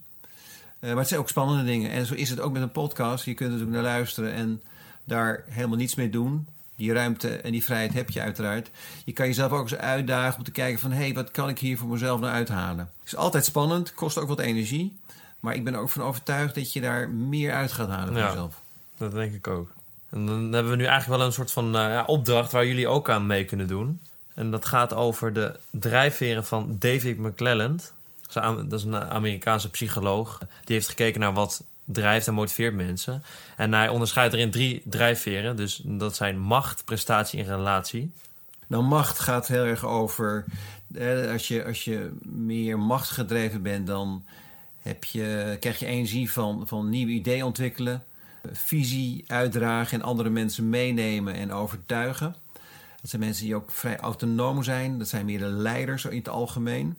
Uh, 0.81 0.91
maar 0.91 0.99
het 0.99 1.09
zijn 1.09 1.21
ook 1.21 1.29
spannende 1.29 1.65
dingen. 1.65 1.91
En 1.91 2.07
zo 2.07 2.15
is 2.15 2.31
het 2.31 2.41
ook 2.41 2.53
met 2.53 2.63
een 2.63 2.73
podcast. 2.73 3.25
Je 3.25 3.35
kunt 3.35 3.51
natuurlijk 3.51 3.77
naar 3.77 3.93
luisteren 3.93 4.33
en 4.33 4.63
daar 5.05 5.45
helemaal 5.49 5.77
niets 5.77 5.95
mee 5.95 6.11
doen. 6.11 6.47
Die 6.77 6.93
ruimte 6.93 7.37
en 7.37 7.53
die 7.53 7.65
vrijheid 7.65 7.93
heb 7.93 8.11
je 8.11 8.21
uiteraard. 8.21 8.71
Je 9.05 9.13
kan 9.13 9.27
jezelf 9.27 9.53
ook 9.53 9.63
eens 9.63 9.77
uitdagen 9.77 10.39
om 10.39 10.45
te 10.45 10.51
kijken 10.51 10.81
van... 10.81 10.91
hé, 10.91 10.99
hey, 10.99 11.15
wat 11.15 11.31
kan 11.31 11.49
ik 11.49 11.59
hier 11.59 11.79
voor 11.79 11.89
mezelf 11.89 12.21
nou 12.21 12.33
uithalen? 12.33 12.91
Het 12.99 13.07
is 13.07 13.17
altijd 13.17 13.45
spannend, 13.45 13.95
kost 13.95 14.19
ook 14.19 14.29
wat 14.29 14.39
energie. 14.39 14.99
Maar 15.41 15.55
ik 15.55 15.65
ben 15.65 15.75
er 15.75 15.81
ook 15.81 15.91
van 15.91 16.03
overtuigd 16.03 16.55
dat 16.55 16.73
je 16.73 16.81
daar 16.81 17.11
meer 17.11 17.53
uit 17.53 17.73
gaat 17.73 17.89
halen 17.89 18.09
voor 18.09 18.17
Ja. 18.23 18.29
jezelf. 18.29 18.61
Dat 18.97 19.13
denk 19.13 19.35
ik 19.35 19.47
ook. 19.47 19.71
En 20.11 20.27
dan 20.27 20.53
hebben 20.53 20.71
we 20.71 20.77
nu 20.77 20.85
eigenlijk 20.85 21.19
wel 21.19 21.27
een 21.27 21.33
soort 21.33 21.53
van 21.53 21.77
eh, 21.77 22.03
opdracht 22.07 22.53
waar 22.53 22.67
jullie 22.67 22.89
ook 22.89 23.11
aan 23.11 23.27
mee 23.27 23.45
kunnen 23.45 23.67
doen. 23.67 24.01
En 24.35 24.51
dat 24.51 24.67
gaat 24.67 24.95
over 24.95 25.33
de 25.33 25.59
drijfveren 25.71 26.45
van 26.45 26.77
David 26.79 27.19
McClelland. 27.19 27.93
Dat 28.33 28.73
is 28.73 28.85
een 28.85 28.97
Amerikaanse 28.97 29.71
psycholoog. 29.71 30.39
Die 30.39 30.75
heeft 30.75 30.89
gekeken 30.89 31.21
naar 31.21 31.33
wat 31.33 31.65
drijft 31.85 32.27
en 32.27 32.35
motiveert 32.35 32.75
mensen. 32.75 33.23
En 33.57 33.73
hij 33.73 33.89
onderscheidt 33.89 34.35
erin 34.35 34.51
drie 34.51 34.83
drijfveren. 34.85 35.57
Dus 35.57 35.81
dat 35.85 36.17
zijn 36.17 36.39
macht, 36.39 36.85
prestatie 36.85 37.41
en 37.41 37.57
relatie. 37.57 38.13
Nou, 38.67 38.83
macht 38.83 39.19
gaat 39.19 39.47
heel 39.47 39.65
erg 39.65 39.85
over. 39.85 40.45
als, 41.33 41.49
je, 41.49 41.65
als 41.65 41.85
je 41.85 42.11
meer 42.23 42.79
machtsgedreven 42.79 43.63
bent, 43.63 43.87
dan 43.87 44.25
heb 44.83 45.05
je, 45.05 45.57
krijg 45.61 45.79
je 45.79 45.87
energie 45.87 46.33
van, 46.33 46.63
van 46.67 46.89
nieuwe 46.89 47.13
ideeën 47.13 47.45
ontwikkelen, 47.45 48.05
visie 48.53 49.25
uitdragen 49.27 50.01
en 50.01 50.07
andere 50.07 50.31
mensen 50.31 50.69
meenemen 50.69 51.35
en 51.35 51.53
overtuigen. 51.53 52.37
Dat 53.01 53.11
zijn 53.11 53.23
mensen 53.23 53.45
die 53.45 53.55
ook 53.55 53.71
vrij 53.71 53.97
autonoom 53.99 54.63
zijn. 54.63 54.99
Dat 54.99 55.09
zijn 55.09 55.25
meer 55.25 55.39
de 55.39 55.45
leiders 55.45 56.05
in 56.05 56.19
het 56.19 56.29
algemeen. 56.29 56.97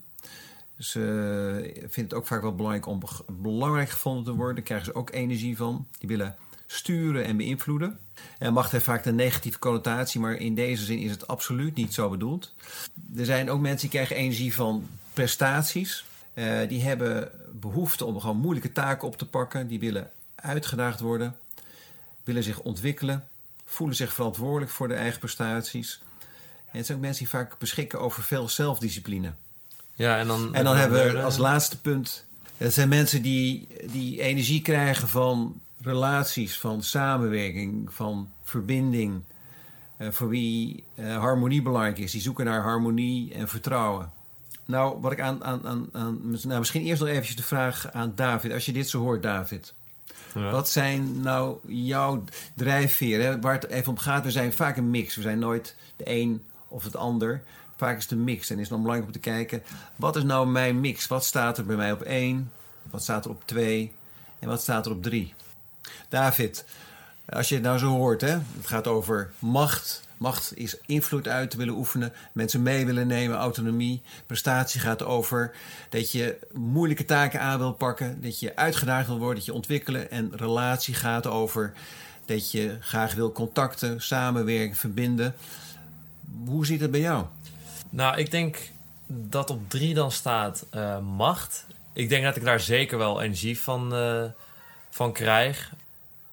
Dus 0.77 0.95
eh, 0.95 1.57
ik 1.57 1.87
vind 1.87 2.11
het 2.11 2.13
ook 2.13 2.27
vaak 2.27 2.41
wel 2.41 2.55
belangrijk 2.55 2.85
om 2.85 3.01
belangrijk 3.41 3.89
gevonden 3.89 4.23
te 4.23 4.33
worden. 4.33 4.55
Daar 4.55 4.63
krijgen 4.63 4.85
ze 4.85 4.95
ook 4.95 5.11
energie 5.11 5.57
van. 5.57 5.87
Die 5.97 6.09
willen 6.09 6.35
sturen 6.67 7.25
en 7.25 7.37
beïnvloeden. 7.37 7.99
En 8.37 8.53
macht 8.53 8.71
heeft 8.71 8.83
vaak 8.83 9.05
een 9.05 9.15
negatieve 9.15 9.59
connotatie, 9.59 10.19
maar 10.19 10.35
in 10.35 10.55
deze 10.55 10.83
zin 10.83 10.99
is 10.99 11.11
het 11.11 11.27
absoluut 11.27 11.75
niet 11.75 11.93
zo 11.93 12.09
bedoeld. 12.09 12.53
Er 13.15 13.25
zijn 13.25 13.49
ook 13.49 13.59
mensen 13.59 13.79
die 13.79 13.89
krijgen 13.89 14.15
energie 14.15 14.53
van 14.53 14.87
prestaties. 15.13 16.05
Eh, 16.33 16.67
die 16.67 16.81
hebben 16.81 17.31
behoefte 17.51 18.05
om 18.05 18.19
gewoon 18.19 18.37
moeilijke 18.37 18.71
taken 18.71 19.07
op 19.07 19.17
te 19.17 19.27
pakken. 19.27 19.67
Die 19.67 19.79
willen 19.79 20.11
uitgedaagd 20.41 20.99
worden, 20.99 21.35
willen 22.23 22.43
zich 22.43 22.59
ontwikkelen, 22.59 23.27
voelen 23.65 23.95
zich 23.95 24.13
verantwoordelijk 24.13 24.71
voor 24.71 24.87
de 24.87 24.93
eigen 24.93 25.19
prestaties. 25.19 26.01
En 26.71 26.77
het 26.77 26.85
zijn 26.85 26.97
ook 26.97 27.03
mensen 27.03 27.23
die 27.23 27.33
vaak 27.33 27.57
beschikken 27.57 27.99
over 27.99 28.23
veel 28.23 28.49
zelfdiscipline. 28.49 29.31
Ja, 29.93 30.17
en 30.17 30.27
dan, 30.27 30.55
En 30.55 30.63
dan 30.63 30.75
hebben 30.75 31.11
we 31.13 31.21
als 31.21 31.37
laatste 31.37 31.81
punt. 31.81 32.25
Het 32.57 32.73
zijn 32.73 32.89
mensen 32.89 33.21
die, 33.21 33.67
die 33.91 34.21
energie 34.21 34.61
krijgen 34.61 35.07
van 35.07 35.61
relaties, 35.81 36.59
van 36.59 36.83
samenwerking, 36.83 37.93
van 37.93 38.31
verbinding. 38.43 39.23
Eh, 39.97 40.11
voor 40.11 40.29
wie 40.29 40.83
eh, 40.95 41.17
harmonie 41.17 41.61
belangrijk 41.61 41.97
is. 41.97 42.11
Die 42.11 42.21
zoeken 42.21 42.45
naar 42.45 42.61
harmonie 42.61 43.33
en 43.33 43.47
vertrouwen. 43.47 44.11
Nou, 44.65 45.01
wat 45.01 45.11
ik 45.11 45.19
aan, 45.19 45.43
aan, 45.43 45.67
aan, 45.67 45.89
aan. 45.91 46.37
Nou, 46.43 46.59
misschien 46.59 46.83
eerst 46.83 47.01
nog 47.01 47.09
eventjes 47.09 47.35
de 47.35 47.43
vraag 47.43 47.91
aan 47.91 48.11
David. 48.15 48.51
Als 48.51 48.65
je 48.65 48.71
dit 48.71 48.89
zo 48.89 48.99
hoort, 48.99 49.23
David. 49.23 49.73
Wat 50.33 50.69
zijn 50.69 51.21
nou 51.21 51.57
jouw 51.67 52.23
drijfveren? 52.53 53.41
Waar 53.41 53.53
het 53.53 53.67
even 53.67 53.91
om 53.91 53.97
gaat, 53.97 54.23
we 54.23 54.31
zijn 54.31 54.53
vaak 54.53 54.77
een 54.77 54.89
mix. 54.89 55.15
We 55.15 55.21
zijn 55.21 55.39
nooit 55.39 55.75
de 55.95 56.03
een 56.09 56.43
of 56.67 56.83
het 56.83 56.95
ander. 56.95 57.41
Vaak 57.75 57.97
is 57.97 58.03
het 58.03 58.11
een 58.11 58.23
mix. 58.23 58.49
En 58.49 58.55
het 58.55 58.63
is 58.63 58.69
dan 58.69 58.81
belangrijk 58.81 59.07
om 59.07 59.21
te 59.21 59.29
kijken, 59.29 59.63
wat 59.95 60.15
is 60.15 60.23
nou 60.23 60.47
mijn 60.47 60.79
mix? 60.79 61.07
Wat 61.07 61.25
staat 61.25 61.57
er 61.57 61.65
bij 61.65 61.75
mij 61.75 61.91
op 61.91 62.01
één? 62.01 62.51
Wat 62.89 63.03
staat 63.03 63.25
er 63.25 63.31
op 63.31 63.41
twee? 63.45 63.91
En 64.39 64.47
wat 64.47 64.61
staat 64.61 64.85
er 64.85 64.91
op 64.91 65.03
drie? 65.03 65.33
David, 66.09 66.65
als 67.29 67.49
je 67.49 67.55
het 67.55 67.63
nou 67.63 67.77
zo 67.77 67.87
hoort, 67.87 68.21
hè? 68.21 68.37
het 68.57 68.67
gaat 68.67 68.87
over 68.87 69.31
macht. 69.39 70.07
Macht 70.19 70.51
is 70.55 70.77
invloed 70.85 71.27
uit 71.27 71.51
te 71.51 71.57
willen 71.57 71.73
oefenen, 71.73 72.13
mensen 72.31 72.63
mee 72.63 72.85
willen 72.85 73.07
nemen, 73.07 73.37
autonomie. 73.37 74.01
Prestatie 74.25 74.79
gaat 74.79 75.03
over 75.03 75.51
dat 75.89 76.11
je 76.11 76.37
moeilijke 76.53 77.05
taken 77.05 77.41
aan 77.41 77.57
wil 77.57 77.73
pakken, 77.73 78.21
dat 78.21 78.39
je 78.39 78.55
uitgedaagd 78.55 79.07
wil 79.07 79.17
worden, 79.17 79.35
dat 79.35 79.45
je 79.45 79.53
ontwikkelen. 79.53 80.11
En 80.11 80.31
relatie 80.35 80.93
gaat 80.93 81.27
over 81.27 81.73
dat 82.25 82.51
je 82.51 82.77
graag 82.79 83.13
wil 83.13 83.31
contacten, 83.31 84.01
samenwerken, 84.01 84.75
verbinden. 84.75 85.35
Hoe 86.45 86.65
zit 86.65 86.81
het 86.81 86.91
bij 86.91 86.99
jou? 86.99 87.25
Nou, 87.89 88.17
ik 88.17 88.31
denk 88.31 88.57
dat 89.07 89.49
op 89.49 89.69
drie 89.69 89.93
dan 89.93 90.11
staat 90.11 90.65
eh, 90.69 90.99
macht. 90.99 91.65
Ik 91.93 92.09
denk 92.09 92.23
dat 92.23 92.35
ik 92.35 92.43
daar 92.43 92.59
zeker 92.59 92.97
wel 92.97 93.21
energie 93.21 93.59
van, 93.59 93.95
eh, 93.95 94.23
van 94.89 95.13
krijg. 95.13 95.71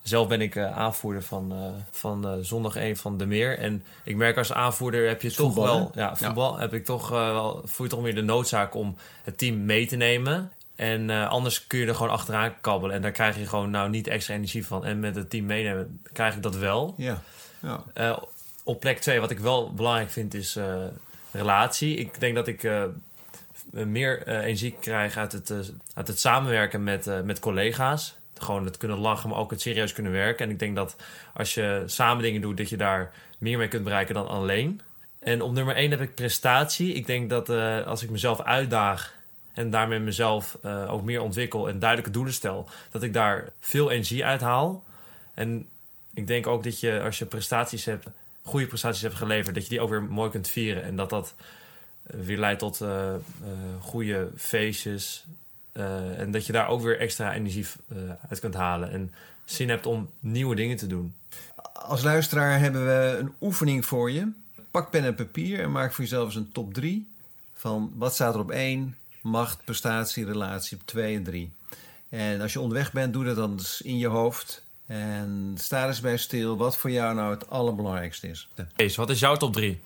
Zelf 0.09 0.29
ben 0.29 0.41
ik 0.41 0.57
eh, 0.57 0.77
aanvoerder 0.77 1.23
van, 1.23 1.53
eh, 1.53 1.59
van 1.91 2.27
eh, 2.27 2.33
zondag 2.41 2.77
1 2.77 2.97
van 2.97 3.17
de 3.17 3.27
Meer. 3.27 3.59
En 3.59 3.85
ik 4.05 4.17
merk 4.17 4.37
als 4.37 4.53
aanvoerder 4.53 5.09
heb 5.09 5.23
je 5.23 5.33
toch 5.33 5.47
Voetbal, 5.47 5.65
wel... 5.65 5.91
hè? 5.95 6.01
Ja, 6.01 6.17
voetbal 6.17 6.59
heb 6.59 6.75
ik 6.75 6.85
toch 6.85 7.09
wel... 7.09 7.63
Voel 7.65 7.87
je 7.87 7.93
toch 7.93 8.03
meer 8.03 8.15
de 8.15 8.23
noodzaak 8.23 8.75
om 8.75 8.97
het 9.23 9.39
team 9.39 9.65
mee 9.65 9.87
te 9.87 9.97
nemen. 9.97 10.53
En 10.77 11.11
anders 11.11 11.67
kun 11.67 11.79
je 11.79 11.87
er 11.87 11.95
gewoon 11.95 12.13
achteraan 12.13 12.61
kabbelen. 12.61 12.97
En 12.97 13.03
daar 13.03 13.11
krijg 13.11 13.39
je 13.39 13.47
gewoon 13.47 13.71
nou 13.71 13.91
niet 13.91 14.07
extra 14.07 14.35
energie 14.35 14.67
van. 14.67 14.85
En 14.85 15.01
met 15.01 15.17
het 15.17 15.31
team 15.31 15.47
meenemen 15.47 16.01
krijg 16.13 16.35
ik 16.35 16.43
dat 16.43 16.57
wel. 16.57 16.95
Ja, 16.97 17.23
ja. 17.95 18.19
Op 18.63 18.81
plek 18.81 18.99
2, 18.99 19.21
wat 19.21 19.31
ik 19.31 19.39
wel 19.39 19.75
belangrijk 19.75 20.11
vind, 20.11 20.35
is 20.35 20.59
relatie. 21.31 21.97
Ik 21.97 22.21
denk 22.21 22.35
dat 22.35 22.47
ik 22.47 22.71
meer 23.71 24.29
energie 24.29 24.77
krijg 24.81 25.17
uit 25.17 25.33
het, 25.33 25.53
uit 25.95 26.09
het 26.09 26.21
samenwerken 26.21 26.85
met, 26.85 27.25
met 27.25 27.39
collega's. 27.39 28.17
Gewoon 28.41 28.65
het 28.65 28.77
kunnen 28.77 28.99
lachen, 28.99 29.29
maar 29.29 29.39
ook 29.39 29.51
het 29.51 29.61
serieus 29.61 29.93
kunnen 29.93 30.13
werken. 30.13 30.45
En 30.47 30.51
ik 30.51 30.59
denk 30.59 30.77
dat 30.77 30.97
als 31.35 31.55
je 31.55 31.83
samen 31.87 32.23
dingen 32.23 32.41
doet, 32.41 32.57
dat 32.57 32.69
je 32.69 32.77
daar 32.77 33.13
meer 33.39 33.59
mee 33.59 33.69
kunt 33.69 33.85
bereiken 33.85 34.15
dan 34.15 34.29
alleen. 34.29 34.81
En 35.19 35.43
op 35.43 35.53
nummer 35.53 35.75
1 35.75 35.91
heb 35.91 36.01
ik 36.01 36.15
prestatie. 36.15 36.93
Ik 36.93 37.07
denk 37.07 37.31
dat 37.31 37.49
eh, 37.49 37.87
als 37.87 38.03
ik 38.03 38.11
mezelf 38.11 38.41
uitdaag 38.41 39.15
en 39.53 39.71
daarmee 39.71 39.99
mezelf 39.99 40.59
eh, 40.63 40.93
ook 40.93 41.03
meer 41.03 41.21
ontwikkel 41.21 41.69
en 41.69 41.79
duidelijke 41.79 42.13
doelen 42.13 42.33
stel, 42.33 42.69
dat 42.91 43.03
ik 43.03 43.13
daar 43.13 43.49
veel 43.61 43.91
energie 43.91 44.25
uit 44.25 44.41
haal. 44.41 44.85
En 45.35 45.69
ik 46.15 46.27
denk 46.27 46.47
ook 46.47 46.65
dat 46.65 46.81
je, 46.81 47.01
als 47.01 47.19
je 47.19 47.25
prestaties 47.25 47.85
hebt, 47.85 48.07
goede 48.43 48.67
prestaties 48.67 49.03
hebt 49.03 49.15
geleverd, 49.15 49.55
dat 49.55 49.65
je 49.65 49.71
die 49.71 49.81
ook 49.81 49.91
weer 49.91 50.03
mooi 50.03 50.31
kunt 50.31 50.49
vieren. 50.49 50.83
En 50.83 50.97
dat 50.97 51.11
dat 51.11 51.35
eh, 52.07 52.21
weer 52.21 52.39
leidt 52.39 52.59
tot 52.59 52.81
eh, 52.81 53.15
goede 53.81 54.29
feestjes. 54.37 55.25
Eh, 55.77 56.19
en 56.19 56.31
dat 56.31 56.47
je 56.47 56.53
daar 56.53 56.69
ook 56.69 56.83
weer 56.83 56.99
extra 56.99 57.35
energie 57.35 57.67
eh, 57.89 57.97
uit 58.29 58.41
kunt 58.41 58.55
halen. 58.55 58.91
En 58.91 59.13
zin 59.45 59.69
hebt 59.69 59.87
om 59.87 60.11
nieuwe 60.21 60.55
dingen 60.55 60.77
te 60.77 60.87
doen. 60.87 61.15
Als 61.73 62.03
luisteraar 62.03 62.59
hebben 62.59 62.87
we 62.87 63.17
een 63.21 63.33
oefening 63.41 63.87
voor 63.87 64.11
je. 64.11 64.33
Pak 64.71 64.91
pen 64.91 65.05
en 65.05 65.15
papier 65.15 65.61
en 65.61 65.73
maak 65.73 65.93
voor 65.93 66.05
jezelf 66.05 66.25
eens 66.25 66.35
een 66.35 66.53
top 66.53 66.75
3 66.75 67.09
van 67.55 67.93
wat 67.97 68.15
staat 68.15 68.35
er 68.35 68.41
op 68.41 68.51
1, 68.51 68.97
macht, 69.21 69.65
prestatie, 69.65 70.25
relatie 70.25 70.77
op 70.77 70.87
2 70.87 71.17
en 71.17 71.25
3. 71.25 71.51
En 72.09 72.41
als 72.41 72.53
je 72.53 72.61
onderweg 72.61 72.93
bent, 72.93 73.13
doe 73.13 73.25
dat 73.25 73.37
dan 73.37 73.53
eens 73.53 73.83
in 73.83 73.99
je 73.99 74.07
hoofd. 74.07 74.65
En 74.87 75.55
sta 75.59 75.87
eens 75.87 76.01
bij 76.01 76.17
stil 76.17 76.57
wat 76.57 76.77
voor 76.77 76.91
jou 76.91 77.15
nou 77.15 77.31
het 77.31 77.51
allerbelangrijkste 77.51 78.29
is. 78.29 78.49
Kees, 78.77 78.97
wat 78.97 79.11
is 79.11 79.19
jouw 79.19 79.37
top 79.37 79.53
3? 79.53 79.81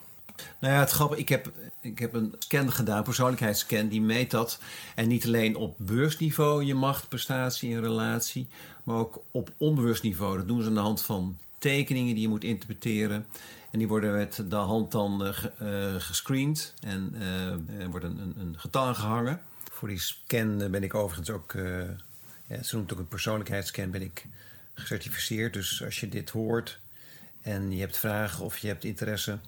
Nou 0.58 0.74
ja, 0.74 0.80
het 0.80 0.90
grappige, 0.90 1.20
ik 1.20 1.28
heb, 1.28 1.52
ik 1.80 1.98
heb 1.98 2.14
een 2.14 2.34
scan 2.38 2.72
gedaan, 2.72 3.02
persoonlijkheidsscan, 3.02 3.88
die 3.88 4.00
meet 4.00 4.30
dat. 4.30 4.58
En 4.94 5.08
niet 5.08 5.26
alleen 5.26 5.56
op 5.56 5.74
beursniveau, 5.78 6.64
je 6.64 6.74
macht, 6.74 7.08
prestatie 7.08 7.74
en 7.74 7.80
relatie, 7.80 8.48
maar 8.84 8.96
ook 8.96 9.22
op 9.30 9.50
onbewust 9.56 10.02
niveau. 10.02 10.36
Dat 10.36 10.48
doen 10.48 10.62
ze 10.62 10.68
aan 10.68 10.74
de 10.74 10.80
hand 10.80 11.02
van 11.02 11.38
tekeningen 11.58 12.14
die 12.14 12.22
je 12.22 12.28
moet 12.28 12.44
interpreteren. 12.44 13.26
En 13.70 13.78
die 13.78 13.88
worden 13.88 14.12
met 14.12 14.42
de 14.48 14.56
hand 14.56 14.92
dan 14.92 15.24
eh, 15.24 15.44
eh, 15.94 16.00
gescreend 16.00 16.74
en 16.80 17.14
eh, 17.14 17.82
er 17.82 17.90
wordt 17.90 18.04
een, 18.04 18.34
een, 18.38 18.54
getal 18.58 18.86
aan 18.86 18.96
gehangen. 18.96 19.40
Voor 19.70 19.88
die 19.88 20.00
scan 20.00 20.70
ben 20.70 20.82
ik 20.82 20.94
overigens 20.94 21.30
ook, 21.30 21.54
eh, 21.54 21.88
ja, 22.46 22.62
ze 22.62 22.76
noemt 22.76 22.92
ook 22.92 22.98
een 22.98 23.08
persoonlijkheidsscan, 23.08 23.90
ben 23.90 24.02
ik 24.02 24.26
gecertificeerd. 24.74 25.52
Dus 25.52 25.84
als 25.84 26.00
je 26.00 26.08
dit 26.08 26.30
hoort 26.30 26.78
en 27.42 27.72
je 27.72 27.80
hebt 27.80 27.96
vragen 27.98 28.44
of 28.44 28.58
je 28.58 28.66
hebt 28.66 28.84
interesse, 28.84 29.38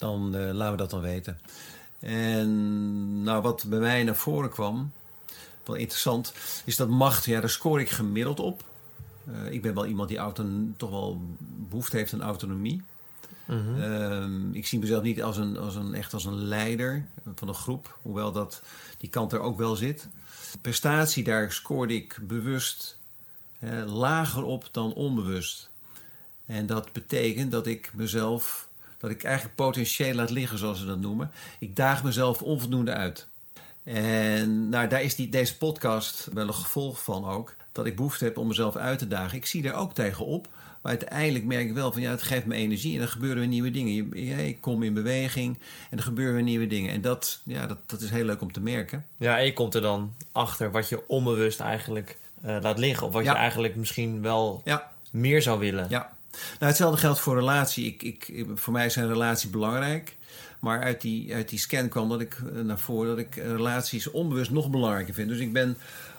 dan 0.00 0.34
eh, 0.34 0.52
laten 0.52 0.70
we 0.70 0.76
dat 0.76 0.90
dan 0.90 1.00
weten. 1.00 1.40
En 2.00 3.22
nou, 3.22 3.42
wat 3.42 3.64
bij 3.68 3.78
mij 3.78 4.02
naar 4.02 4.16
voren 4.16 4.50
kwam, 4.50 4.92
wel 5.64 5.76
interessant, 5.76 6.32
is 6.64 6.76
dat 6.76 6.88
macht, 6.88 7.24
ja, 7.24 7.40
daar 7.40 7.50
scoor 7.50 7.80
ik 7.80 7.90
gemiddeld 7.90 8.40
op. 8.40 8.64
Eh, 9.26 9.52
ik 9.52 9.62
ben 9.62 9.74
wel 9.74 9.86
iemand 9.86 10.08
die 10.08 10.18
auton- 10.18 10.74
toch 10.76 10.90
wel 10.90 11.20
behoefte 11.68 11.96
heeft 11.96 12.12
aan 12.12 12.22
autonomie. 12.22 12.82
Ehm, 13.78 14.52
ik 14.52 14.66
zie 14.66 14.78
mezelf 14.78 15.02
niet 15.02 15.22
als 15.22 15.36
een, 15.36 15.56
als 15.56 15.74
een, 15.74 15.94
echt 15.94 16.14
als 16.14 16.24
een 16.24 16.44
leider 16.44 17.06
van 17.34 17.48
een 17.48 17.54
groep, 17.54 17.98
hoewel 18.02 18.32
dat, 18.32 18.62
die 18.98 19.10
kant 19.10 19.32
er 19.32 19.40
ook 19.40 19.58
wel 19.58 19.76
zit. 19.76 20.08
Prestatie, 20.60 21.24
daar 21.24 21.52
scoorde 21.52 21.94
ik 21.94 22.18
bewust 22.22 22.98
lager 23.86 24.42
op 24.42 24.68
dan 24.72 24.92
onbewust. 24.92 25.70
En 26.46 26.66
dat 26.66 26.92
betekent 26.92 27.52
dat 27.52 27.66
ik 27.66 27.90
mezelf, 27.94 28.68
dat 29.00 29.10
ik 29.10 29.24
eigenlijk 29.24 29.56
potentieel 29.56 30.14
laat 30.14 30.30
liggen, 30.30 30.58
zoals 30.58 30.78
ze 30.78 30.86
dat 30.86 31.00
noemen. 31.00 31.30
Ik 31.58 31.76
daag 31.76 32.04
mezelf 32.04 32.42
onvoldoende 32.42 32.92
uit. 32.92 33.26
En 33.84 34.68
nou, 34.68 34.88
daar 34.88 35.02
is 35.02 35.14
die, 35.14 35.28
deze 35.28 35.56
podcast 35.56 36.28
wel 36.32 36.46
een 36.46 36.54
gevolg 36.54 37.02
van 37.02 37.24
ook. 37.26 37.54
Dat 37.72 37.86
ik 37.86 37.96
behoefte 37.96 38.24
heb 38.24 38.38
om 38.38 38.46
mezelf 38.46 38.76
uit 38.76 38.98
te 38.98 39.08
dagen. 39.08 39.36
Ik 39.36 39.46
zie 39.46 39.68
er 39.68 39.74
ook 39.74 39.94
tegen 39.94 40.24
op. 40.26 40.48
Maar 40.82 40.92
uiteindelijk 40.92 41.44
merk 41.44 41.66
ik 41.68 41.74
wel 41.74 41.92
van 41.92 42.00
ja, 42.02 42.10
het 42.10 42.22
geeft 42.22 42.46
me 42.46 42.54
energie 42.54 42.92
en 42.92 42.98
dan 42.98 43.08
gebeuren 43.08 43.38
weer 43.38 43.48
nieuwe 43.48 43.70
dingen. 43.70 44.14
Ik 44.46 44.60
kom 44.60 44.82
in 44.82 44.94
beweging 44.94 45.58
en 45.90 45.96
er 45.98 46.02
gebeuren 46.04 46.34
weer 46.34 46.42
nieuwe 46.42 46.66
dingen. 46.66 46.90
En 46.92 47.00
dat, 47.00 47.40
ja, 47.44 47.66
dat, 47.66 47.78
dat 47.86 48.00
is 48.00 48.10
heel 48.10 48.24
leuk 48.24 48.40
om 48.40 48.52
te 48.52 48.60
merken. 48.60 49.06
Ja, 49.16 49.38
en 49.38 49.44
je 49.44 49.52
komt 49.52 49.74
er 49.74 49.80
dan 49.80 50.14
achter 50.32 50.70
wat 50.70 50.88
je 50.88 51.08
onbewust 51.08 51.60
eigenlijk 51.60 52.16
eh, 52.42 52.56
laat 52.60 52.78
liggen. 52.78 53.06
Of 53.06 53.12
wat 53.12 53.24
Ja. 53.24 53.32
je 53.32 53.38
eigenlijk 53.38 53.76
misschien 53.76 54.22
wel 54.22 54.60
Ja, 54.64 54.90
meer 55.10 55.42
zou 55.42 55.58
willen. 55.58 55.86
ja. 55.88 56.12
Nou, 56.58 56.72
hetzelfde 56.72 57.00
geldt 57.00 57.20
voor 57.20 57.34
relatie. 57.34 57.86
Ik, 57.86 58.02
ik, 58.02 58.44
voor 58.54 58.72
mij 58.72 58.86
is 58.86 58.96
een 58.96 59.08
relatie 59.08 59.50
belangrijk. 59.50 60.16
Maar 60.60 60.82
uit 60.82 61.00
die, 61.00 61.34
uit 61.34 61.48
die 61.48 61.58
scan 61.58 61.88
kwam 61.88 62.08
dat 62.08 62.20
ik 62.20 62.34
eh, 62.34 62.60
naar 62.62 62.78
voren 62.78 63.08
dat 63.08 63.18
ik 63.18 63.34
relaties 63.34 64.10
onbewust 64.10 64.50
nog 64.50 64.70
belangrijker 64.70 65.14
vind. 65.14 65.28
Dus 65.28 65.38
ik 65.38 65.52
ben 65.52 65.76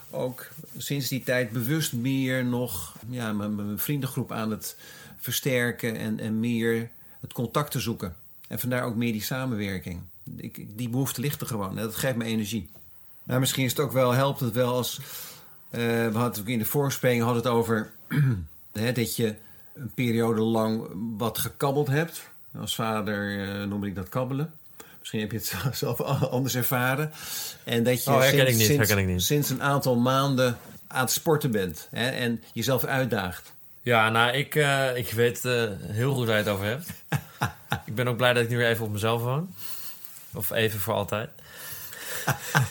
ook 0.09 0.47
sinds 0.77 1.07
die 1.07 1.23
tijd 1.23 1.51
bewust 1.51 1.93
meer 1.93 2.45
nog 2.45 2.95
ja, 3.09 3.33
mijn, 3.33 3.79
vriendengroep 3.79 4.31
aan 4.31 4.51
het 4.51 4.77
versterken 5.19 5.95
en, 5.95 6.19
en 6.19 6.39
meer 6.39 6.89
het 7.21 7.33
contact 7.33 7.71
te 7.71 7.79
zoeken. 7.79 8.15
En 8.47 8.59
vandaar 8.59 8.83
ook 8.83 8.95
meer 8.95 9.11
die 9.11 9.23
samenwerking. 9.23 10.01
Ik, 10.35 10.77
die 10.77 10.89
behoefte 10.89 11.21
ligt 11.21 11.41
er 11.41 11.47
gewoon. 11.47 11.75
Dat 11.75 11.95
geeft 11.95 12.15
me 12.15 12.23
energie. 12.25 12.69
Nou, 13.23 13.39
misschien 13.39 13.65
is 13.65 13.71
het 13.71 13.79
ook 13.79 13.91
wel, 13.91 14.11
helpt 14.11 14.39
het 14.39 14.53
wel 14.53 14.73
als... 14.73 14.99
eh, 15.69 15.79
we 15.81 16.17
hadden 16.17 16.47
in 16.47 16.59
de 16.59 16.65
voorspreking 16.65 17.23
hadden 17.23 17.43
het 17.43 17.51
over 17.51 17.91
hè, 18.71 18.91
dat 18.91 19.15
je 19.15 19.35
een 19.73 19.91
periode 19.93 20.41
lang 20.41 20.87
wat 21.17 21.37
gekabbeld 21.37 21.87
hebt. 21.87 22.29
Als 22.59 22.75
vader 22.75 23.49
eh, 23.49 23.67
noemde 23.67 23.87
ik 23.87 23.95
dat 23.95 24.09
kabbelen. 24.09 24.53
Misschien 24.99 25.19
heb 25.19 25.31
je 25.31 25.37
het 25.37 25.55
zelf 25.77 26.01
anders 26.01 26.55
ervaren. 26.55 27.11
En 27.63 27.83
dat 27.83 28.03
je 28.03 28.11
Oh, 28.11 28.21
sinds, 28.21 28.89
ik 28.89 29.05
niet, 29.05 29.21
sinds, 29.21 29.49
een 29.49 29.63
aantal 29.63 29.95
maanden 29.95 30.57
aan 30.87 31.01
het 31.01 31.11
sporten 31.11 31.51
bent. 31.51 31.87
Hè, 31.91 32.09
en 32.09 32.43
jezelf 32.53 32.83
uitdaagt. 32.83 33.53
Ja, 33.81 34.09
nou, 34.09 34.31
ik, 34.31 34.55
eh, 34.55 34.97
ik 34.97 35.11
weet 35.11 35.45
eh, 35.45 35.63
heel 35.81 36.13
goed 36.13 36.27
waar 36.27 36.37
je 36.37 36.43
het 36.43 36.53
over 36.53 36.65
hebt. 36.65 36.87
ik 37.85 37.95
ben 37.95 38.07
ook 38.07 38.17
blij 38.17 38.33
dat 38.33 38.43
ik 38.43 38.49
nu 38.49 38.57
weer 38.57 38.69
even 38.69 38.85
op 38.85 38.91
mezelf 38.91 39.21
woon. 39.21 39.55
Of 40.33 40.51
even 40.51 40.79
voor 40.79 40.93
altijd. 40.93 41.29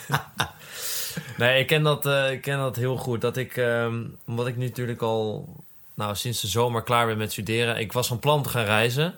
nee, 1.37 1.59
ik 1.59 1.67
ken, 1.67 1.83
dat, 1.83 2.05
ik 2.31 2.41
ken 2.41 2.57
dat 2.57 2.75
heel 2.75 2.97
goed. 2.97 3.21
Dat 3.21 3.37
ik, 3.37 3.57
ehm, 3.57 4.03
omdat 4.25 4.47
ik 4.47 4.57
nu 4.57 4.65
natuurlijk 4.65 5.01
al 5.01 5.55
nou, 6.01 6.15
sinds 6.15 6.41
de 6.41 6.47
zomer 6.47 6.83
klaar 6.83 7.05
ben 7.07 7.17
met 7.17 7.31
studeren. 7.31 7.77
Ik 7.77 7.91
was 7.91 8.07
van 8.07 8.19
plan 8.19 8.43
te 8.43 8.49
gaan 8.49 8.63
reizen. 8.63 9.15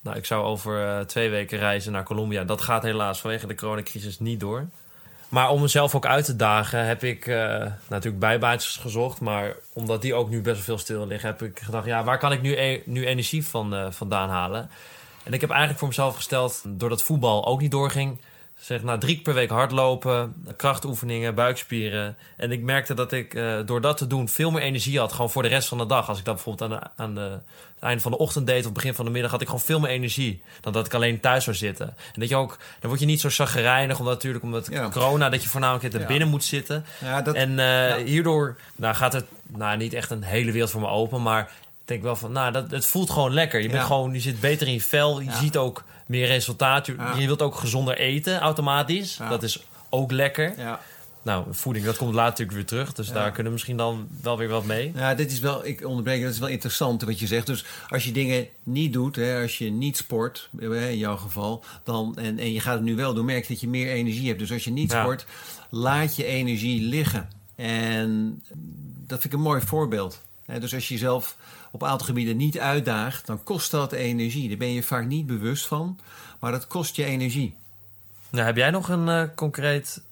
Nou, 0.00 0.16
ik 0.16 0.24
zou 0.24 0.44
over 0.44 0.86
eh, 0.86 1.00
twee 1.00 1.30
weken 1.30 1.58
reizen 1.58 1.92
naar 1.92 2.04
Colombia. 2.04 2.44
Dat 2.44 2.60
gaat 2.60 2.82
helaas 2.82 3.20
vanwege 3.20 3.46
de 3.46 3.54
coronacrisis 3.54 4.18
niet 4.18 4.40
door. 4.40 4.66
Maar 5.28 5.50
om 5.50 5.60
mezelf 5.60 5.94
ook 5.94 6.06
uit 6.06 6.24
te 6.24 6.36
dagen 6.36 6.86
heb 6.86 7.04
ik 7.04 7.26
eh, 7.26 7.66
natuurlijk 7.88 8.18
bijbaantjes 8.18 8.76
gezocht. 8.76 9.20
Maar 9.20 9.54
omdat 9.72 10.02
die 10.02 10.14
ook 10.14 10.28
nu 10.28 10.40
best 10.40 10.56
wel 10.56 10.64
veel 10.64 10.78
stil 10.78 11.06
liggen, 11.06 11.28
heb 11.28 11.42
ik 11.42 11.60
gedacht... 11.60 11.86
ja, 11.86 12.04
waar 12.04 12.18
kan 12.18 12.32
ik 12.32 12.42
nu, 12.42 12.56
e- 12.56 12.82
nu 12.84 13.06
energie 13.06 13.46
van, 13.46 13.74
eh, 13.74 13.86
vandaan 13.90 14.28
halen? 14.28 14.70
En 15.22 15.32
ik 15.32 15.40
heb 15.40 15.50
eigenlijk 15.50 15.78
voor 15.78 15.88
mezelf 15.88 16.14
gesteld, 16.14 16.62
doordat 16.66 17.02
voetbal 17.02 17.46
ook 17.46 17.60
niet 17.60 17.70
doorging... 17.70 18.18
zeg, 18.60 18.82
na 18.82 18.98
drie 18.98 19.14
keer 19.14 19.22
per 19.22 19.34
week 19.34 19.50
hardlopen, 19.50 20.34
krachtoefeningen, 20.56 21.34
buikspieren. 21.34 22.16
En 22.36 22.52
ik 22.52 22.62
merkte 22.62 22.94
dat 22.94 23.12
ik 23.12 23.34
eh, 23.34 23.58
door 23.66 23.80
dat 23.80 23.96
te 23.96 24.06
doen 24.06 24.28
veel 24.28 24.50
meer 24.50 24.62
energie 24.62 24.98
had... 24.98 25.12
gewoon 25.12 25.30
voor 25.30 25.42
de 25.42 25.48
rest 25.48 25.68
van 25.68 25.78
de 25.78 25.86
dag. 25.86 26.08
Als 26.08 26.18
ik 26.18 26.24
dat 26.24 26.34
bijvoorbeeld 26.34 26.72
aan, 26.72 26.78
de, 26.78 27.02
aan 27.02 27.14
de, 27.14 27.38
het 27.74 27.80
einde 27.80 28.02
van 28.02 28.10
de 28.10 28.18
ochtend 28.18 28.46
deed... 28.46 28.66
of 28.66 28.72
begin 28.72 28.94
van 28.94 29.04
de 29.04 29.10
middag, 29.10 29.30
had 29.30 29.40
ik 29.40 29.46
gewoon 29.46 29.62
veel 29.62 29.80
meer 29.80 29.90
energie... 29.90 30.42
dan 30.60 30.72
dat 30.72 30.86
ik 30.86 30.94
alleen 30.94 31.20
thuis 31.20 31.44
zou 31.44 31.56
zitten. 31.56 31.86
En 31.86 32.20
dat 32.20 32.28
je 32.28 32.36
ook, 32.36 32.58
dan 32.80 32.88
word 32.88 33.00
je 33.00 33.06
niet 33.06 33.20
zo 33.20 33.28
chagrijnig... 33.30 33.98
omdat 33.98 34.14
natuurlijk 34.14 34.44
omdat 34.44 34.68
Ja. 34.70 34.88
corona... 34.88 35.28
dat 35.28 35.42
je 35.42 35.48
voornamelijk 35.48 35.94
er 35.94 36.00
Ja. 36.00 36.06
binnen 36.06 36.28
moet 36.28 36.44
zitten... 36.44 36.84
Ja, 37.00 37.22
dat, 37.22 37.34
En 37.34 37.58
eh, 37.58 37.94
hierdoor 38.04 38.56
nou, 38.76 38.94
gaat 38.94 39.12
het 39.12 39.24
nou, 39.46 39.76
niet 39.76 39.92
echt 39.92 40.10
een 40.10 40.22
hele 40.22 40.52
wereld 40.52 40.70
voor 40.70 40.80
me 40.80 40.88
open. 40.88 41.22
Maar 41.22 41.42
ik 41.42 41.48
denk 41.84 42.02
wel 42.02 42.16
van, 42.16 42.32
nou, 42.32 42.52
dat, 42.52 42.70
het 42.70 42.86
voelt 42.86 43.10
gewoon 43.10 43.32
lekker. 43.32 43.60
Je, 43.60 43.68
bent 43.68 43.84
gewoon, 43.84 44.12
je 44.12 44.20
zit 44.20 44.40
beter 44.40 44.66
in 44.66 44.72
je 44.72 44.80
vel. 44.80 45.20
Je 45.20 45.32
ziet 45.32 45.56
ook 45.56 45.84
meer 46.10 46.26
resultaat. 46.26 46.86
Je, 46.86 46.94
Ja. 46.96 47.14
je 47.16 47.26
wilt 47.26 47.42
ook 47.42 47.54
gezonder 47.54 47.98
eten 47.98 48.38
automatisch. 48.38 49.16
Ja. 49.16 49.28
Dat 49.28 49.42
is 49.42 49.62
ook 49.88 50.12
lekker. 50.12 50.54
ja. 50.58 50.80
Nou, 51.22 51.44
voeding, 51.50 51.84
dat 51.84 51.96
komt 51.96 52.14
later 52.14 52.30
natuurlijk 52.30 52.56
weer 52.56 52.66
terug. 52.66 52.92
Dus 52.92 53.08
Ja. 53.08 53.12
daar 53.14 53.26
kunnen 53.26 53.44
we 53.44 53.50
misschien 53.52 53.76
dan 53.76 54.08
wel 54.22 54.38
weer 54.38 54.48
wat 54.48 54.64
mee. 54.64 54.92
Ja, 54.94 55.14
dit 55.14 55.32
is 55.32 55.40
wel, 55.40 55.66
ik 55.66 55.86
onderbreek, 55.86 56.22
dat 56.22 56.32
is 56.32 56.38
wel 56.38 56.48
interessant 56.48 57.02
wat 57.02 57.18
je 57.18 57.26
zegt. 57.26 57.46
Dus 57.46 57.64
als 57.88 58.04
je 58.04 58.12
dingen 58.12 58.46
niet 58.62 58.92
doet, 58.92 59.16
hè, 59.16 59.42
als 59.42 59.58
je 59.58 59.70
niet 59.70 59.96
sport, 59.96 60.48
in 60.58 60.98
jouw 60.98 61.16
geval, 61.16 61.64
dan, 61.84 62.16
en, 62.16 62.38
en 62.38 62.52
je 62.52 62.60
gaat 62.60 62.74
het 62.74 62.82
nu 62.82 62.94
wel 62.96 63.14
doen, 63.14 63.24
merk 63.24 63.42
je 63.42 63.52
dat 63.52 63.60
je 63.60 63.68
meer 63.68 63.88
energie 63.92 64.26
hebt. 64.26 64.38
Dus 64.38 64.52
als 64.52 64.64
je 64.64 64.70
niet 64.70 64.90
sport, 64.90 65.26
laat 65.70 66.16
je 66.16 66.24
energie 66.24 66.82
liggen. 66.82 67.28
En 67.56 68.42
dat 69.06 69.20
vind 69.20 69.32
ik 69.32 69.38
een 69.38 69.44
mooi 69.44 69.60
voorbeeld. 69.60 70.20
Dus 70.58 70.74
als 70.74 70.88
je 70.88 70.94
jezelf 70.94 71.36
op 71.70 71.82
een 71.82 71.88
aantal 71.88 72.06
gebieden 72.06 72.36
niet 72.36 72.58
uitdaagt, 72.58 73.26
dan 73.26 73.42
kost 73.42 73.70
dat 73.70 73.92
energie. 73.92 74.48
Daar 74.48 74.56
ben 74.56 74.72
je 74.72 74.82
vaak 74.82 75.06
niet 75.06 75.26
bewust 75.26 75.66
van, 75.66 75.98
maar 76.38 76.52
dat 76.52 76.66
kost 76.66 76.96
je 76.96 77.04
energie. 77.04 77.54
Nou, 78.30 78.46
heb 78.46 78.56
jij 78.56 78.70
nog 78.70 78.88
een 78.88 79.08
eh, 79.08 79.24
concreet 79.34 80.02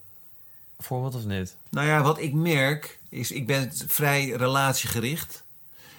voorbeeld 0.79 1.15
of 1.15 1.25
niet? 1.25 1.55
Nou 1.69 1.87
ja, 1.87 2.01
wat 2.01 2.19
ik 2.19 2.33
merk 2.33 2.99
is, 3.09 3.31
ik 3.31 3.47
ben 3.47 3.71
vrij 3.87 4.29
relatiegericht. 4.29 5.43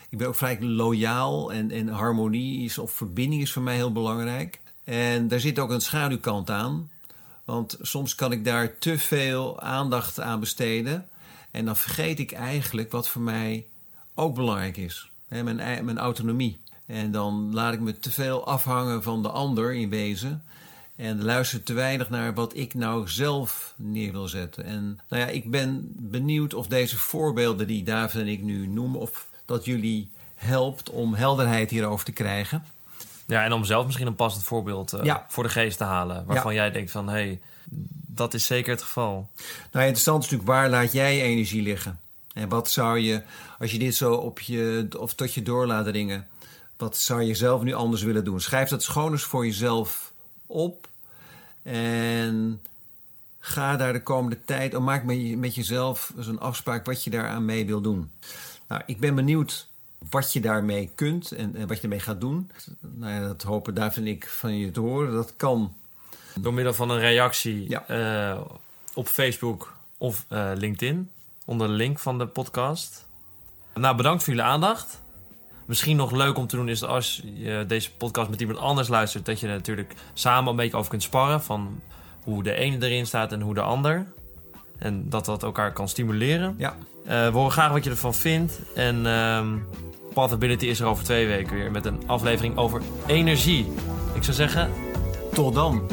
Ik 0.08 0.18
ben 0.18 0.28
ook 0.28 0.34
vrij 0.34 0.60
loyaal 0.60 1.52
en, 1.52 1.70
en 1.70 1.88
harmonie 1.88 2.64
is, 2.64 2.78
of 2.78 2.92
verbinding 2.92 3.42
is 3.42 3.52
voor 3.52 3.62
mij 3.62 3.74
heel 3.74 3.92
belangrijk. 3.92 4.60
En 4.84 5.28
daar 5.28 5.40
zit 5.40 5.58
ook 5.58 5.70
een 5.70 5.80
schaduwkant 5.80 6.50
aan. 6.50 6.90
Want 7.44 7.78
soms 7.80 8.14
kan 8.14 8.32
ik 8.32 8.44
daar 8.44 8.78
te 8.78 8.98
veel 8.98 9.60
aandacht 9.60 10.20
aan 10.20 10.40
besteden. 10.40 11.08
En 11.50 11.64
dan 11.64 11.76
vergeet 11.76 12.18
ik 12.18 12.32
eigenlijk 12.32 12.92
wat 12.92 13.08
voor 13.08 13.22
mij 13.22 13.66
ook 14.20 14.34
belangrijk 14.34 14.76
is. 14.76 15.10
Hè, 15.28 15.42
mijn, 15.42 15.84
mijn 15.84 15.98
autonomie. 15.98 16.60
En 16.86 17.10
dan 17.12 17.54
laat 17.54 17.74
ik 17.74 17.80
me 17.80 17.98
te 17.98 18.10
veel 18.10 18.46
afhangen 18.46 19.02
van 19.02 19.22
de 19.22 19.28
ander 19.28 19.74
in 19.74 19.88
wezen. 19.90 20.42
En 20.96 21.22
luister 21.24 21.62
te 21.62 21.72
weinig 21.72 22.10
naar 22.10 22.34
wat 22.34 22.56
ik 22.56 22.74
nou 22.74 23.08
zelf 23.08 23.74
neer 23.76 24.12
wil 24.12 24.28
zetten. 24.28 24.64
En 24.64 25.00
nou 25.08 25.22
ja, 25.22 25.28
ik 25.28 25.50
ben 25.50 25.92
benieuwd 25.96 26.54
of 26.54 26.66
deze 26.66 26.96
voorbeelden 26.96 27.66
die 27.66 27.82
David 27.84 28.20
en 28.20 28.28
ik 28.28 28.42
nu 28.42 28.66
noemen, 28.66 29.00
of 29.00 29.26
dat 29.44 29.64
jullie 29.64 30.10
helpt 30.34 30.90
om 30.90 31.14
helderheid 31.14 31.70
hierover 31.70 32.04
te 32.04 32.12
krijgen. 32.12 32.64
Ja, 33.26 33.44
en 33.44 33.52
om 33.52 33.64
zelf 33.64 33.84
misschien 33.86 34.06
een 34.06 34.14
passend 34.14 34.44
voorbeeld 34.44 34.92
eh, 34.92 35.04
Ja. 35.04 35.26
voor 35.28 35.42
de 35.42 35.48
geest 35.50 35.78
te 35.78 35.84
halen. 35.84 36.24
Waarvan 36.26 36.54
jij 36.54 36.70
denkt 36.70 36.90
van, 36.90 37.06
hé, 37.08 37.12
hey, 37.12 37.40
dat 38.06 38.34
is 38.34 38.46
zeker 38.46 38.70
het 38.72 38.82
geval. 38.82 39.30
Nou, 39.72 39.84
interessant 39.84 40.24
is 40.24 40.30
natuurlijk, 40.30 40.58
waar 40.58 40.68
laat 40.70 40.92
jij 40.92 41.22
energie 41.22 41.62
liggen? 41.62 42.00
En 42.34 42.48
wat 42.48 42.70
zou 42.70 42.98
je, 42.98 43.22
als 43.58 43.70
je 43.72 43.78
dit 43.78 43.94
zo 43.94 44.12
op 44.14 44.40
je, 44.40 44.88
of 44.98 45.14
tot 45.14 45.34
je 45.34 45.42
door 45.42 45.66
laat 45.66 45.84
dringen, 45.84 46.26
wat 46.76 46.96
zou 46.96 47.22
je 47.22 47.34
zelf 47.34 47.62
nu 47.62 47.72
anders 47.72 48.02
willen 48.02 48.24
doen? 48.24 48.40
Schrijf 48.40 48.68
dat 48.68 48.82
schoon 48.82 49.12
eens 49.12 49.22
voor 49.22 49.46
jezelf 49.46 50.12
op. 50.46 50.88
En 51.62 52.62
ga 53.38 53.76
daar 53.76 53.92
de 53.92 54.02
komende 54.02 54.38
tijd, 54.44 54.74
of 54.74 54.82
maak 54.82 55.04
met, 55.04 55.16
je, 55.16 55.36
met 55.36 55.54
jezelf 55.54 56.12
een 56.16 56.40
afspraak 56.40 56.86
wat 56.86 57.04
je 57.04 57.10
daaraan 57.10 57.44
mee 57.44 57.66
wil 57.66 57.80
doen. 57.80 58.10
Nou, 58.68 58.82
ik 58.86 58.98
ben 59.00 59.14
benieuwd 59.14 59.68
wat 60.10 60.32
je 60.32 60.40
daarmee 60.40 60.90
kunt 60.94 61.32
en, 61.32 61.56
en 61.56 61.66
wat 61.66 61.76
je 61.76 61.82
ermee 61.82 62.00
gaat 62.00 62.20
doen. 62.20 62.50
Nou 62.80 63.12
ja, 63.12 63.20
dat 63.20 63.42
hopen 63.42 63.74
daar 63.74 63.92
vind 63.92 64.06
ik 64.06 64.28
van 64.28 64.56
je 64.58 64.70
te 64.70 64.80
horen. 64.80 65.12
Dat 65.12 65.36
kan 65.36 65.74
Door 66.40 66.54
middel 66.54 66.74
van 66.74 66.90
een 66.90 66.98
reactie 66.98 67.68
Ja. 67.68 67.86
eh, 67.88 68.40
op 68.94 69.08
Facebook 69.08 69.74
of 69.98 70.24
eh, 70.28 70.50
LinkedIn. 70.54 71.10
Onder 71.50 71.68
de 71.68 71.74
link 71.74 71.98
van 71.98 72.18
de 72.18 72.26
podcast. 72.26 73.08
Nou, 73.74 73.96
bedankt 73.96 74.22
voor 74.22 74.34
jullie 74.34 74.48
aandacht. 74.48 75.02
Misschien 75.66 75.96
nog 75.96 76.10
leuk 76.10 76.36
om 76.38 76.46
te 76.46 76.56
doen 76.56 76.68
is 76.68 76.84
als 76.84 77.22
je 77.34 77.64
deze 77.68 77.92
podcast 77.92 78.30
met 78.30 78.40
iemand 78.40 78.58
anders 78.58 78.88
luistert... 78.88 79.26
dat 79.26 79.40
je 79.40 79.46
er 79.46 79.52
natuurlijk 79.52 79.94
samen 80.14 80.50
een 80.50 80.56
beetje 80.56 80.76
over 80.76 80.90
kunt 80.90 81.02
sparren... 81.02 81.42
van 81.42 81.80
hoe 82.24 82.42
de 82.42 82.54
ene 82.54 82.86
erin 82.86 83.06
staat 83.06 83.32
en 83.32 83.40
hoe 83.40 83.54
de 83.54 83.60
ander. 83.60 84.06
En 84.78 85.08
dat 85.08 85.24
dat 85.24 85.42
elkaar 85.42 85.72
kan 85.72 85.88
stimuleren. 85.88 86.54
Ja. 86.58 86.76
Eh, 87.04 87.26
we 87.26 87.32
horen 87.32 87.52
graag 87.52 87.72
wat 87.72 87.84
je 87.84 87.90
ervan 87.90 88.14
vindt. 88.14 88.60
En 88.74 89.06
ehm 89.06 89.56
Pathability 90.14 90.66
is 90.66 90.80
er 90.80 90.86
over 90.86 91.04
twee 91.04 91.26
weken 91.26 91.56
weer... 91.56 91.70
met 91.70 91.86
een 91.86 92.02
aflevering 92.06 92.56
over 92.56 92.82
energie. 93.06 93.72
Ik 94.14 94.22
zou 94.22 94.36
zeggen, 94.36 94.70
tot 95.32 95.54
dan. 95.54 95.88